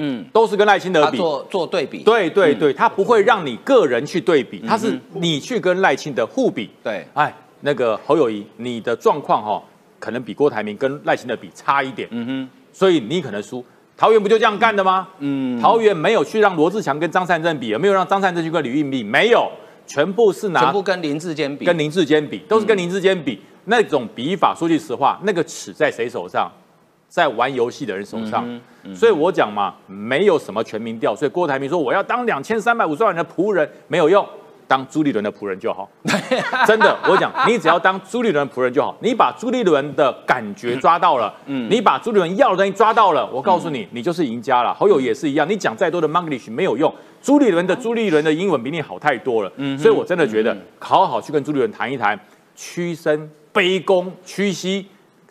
[0.00, 2.02] 嗯，都是跟赖清德比，做做对比。
[2.04, 6.70] 对对对，他不会让你个人去对比，他是你去跟赖清德互比。
[6.82, 9.62] 对，哎，那个侯友谊，你的状况哈，
[9.98, 12.08] 可能比郭台铭跟赖清德比差一点。
[12.12, 13.64] 嗯哼，所以你可能输。
[13.96, 15.08] 桃园不就这样干的吗？
[15.18, 19.50] 嗯，桃园没有去让罗志强跟张善政比，没有让张善政去跟李运比，没有，
[19.88, 23.40] 全部是拿全部跟林志坚比，跟林志坚比，都是跟林志坚比。
[23.64, 26.50] 那种比法，说句实话，那个尺在谁手上？
[27.08, 28.46] 在玩游戏的人手上。
[28.94, 31.14] 所以我讲嘛，没有什么全民调。
[31.14, 34.26] 所以郭台铭说我要当两千三百五十万人的仆人，没有用。
[34.66, 35.88] 当朱立伦的仆人就好，
[36.68, 38.94] 真的，我讲，你只要当朱立伦的仆人就好。
[39.00, 44.74] 你把朱立伦的感觉抓到了，嗯，你把朱立伦要的东西抓到了，我告诉你，你就是赢家了。
[44.74, 52.20] 侯友也是一样，你讲再多的 Manglish 没有用，朱立伦的朱立伦的英文比你好太多了，嗯，所以我真的觉得，好好去跟朱立伦谈一谈，
[52.54, 54.86] 屈身卑躬屈膝，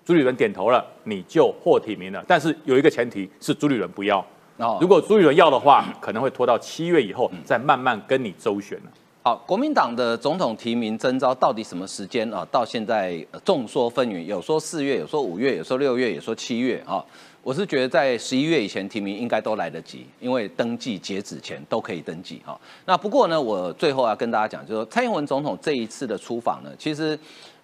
[0.08, 2.24] 朱立伦点头了，你就获提名了。
[2.26, 8.92] 但是有一个前提是朱立伦不要，哦，如果朱立伦要的话，可能会拖到七月以后再慢慢跟你周旋了。
[9.22, 12.48] 好，国民党的总统提名征召到底什么时间啊？
[12.50, 17.04] 到现在众说纷纭，有说四月，有说五月，有说六月，有说七月啊。
[17.44, 22.60] 我是觉得在十一月以前提名应该都来得及，因为登记截止前都可以登记哈。
[22.86, 27.18] 那不过呢，我最后要跟大家讲，就是说蔡英文总统这一次的出访呢，其实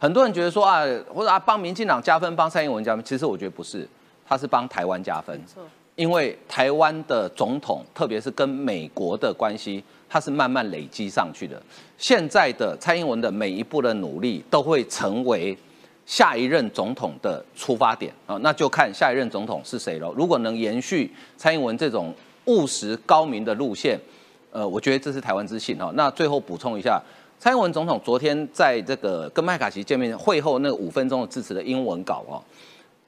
[0.04, 0.84] 很多人觉得说啊，
[1.16, 3.88] 或者啊帮民进党加分，帮蔡英文加分，其实我觉得不是，
[4.28, 5.41] 他是帮台湾加分。
[5.95, 11.56] 因为台湾的总统，特别是跟美国的关系，它是慢慢累积上去的。
[11.97, 15.58] 现在的蔡英文的每一步的努力，都会成为
[16.06, 18.36] 下一任总统的出发点啊！
[18.41, 20.12] 那就看下一任总统是谁了。
[20.18, 22.14] 如果能延续蔡英文这种
[22.47, 23.97] 务实高明的路线，
[24.51, 25.89] 呃，我觉得这是台湾之幸哈。
[25.95, 27.01] 那最后补充一下，
[27.44, 32.41] 蔡英文总统昨天在这个跟麦卡锡见面会后那五分钟的致辞的英文稿哦。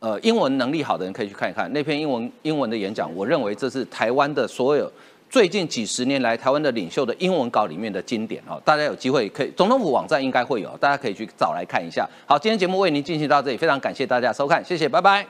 [0.02, 3.10] 呃，英文能力好的人可以去看一看那篇英文英文的演讲。
[3.16, 4.92] 我认为这是台湾的所有
[5.30, 8.62] 最近几十年来台湾的领袖的英文稿里面的经典哦。
[8.66, 12.06] 大家有机会可以，总统府网站应该会有，大家可以去找来看一下。
[12.26, 15.26] 好，今天节目为您进行到这里，非常感谢大家收看，谢谢，拜拜。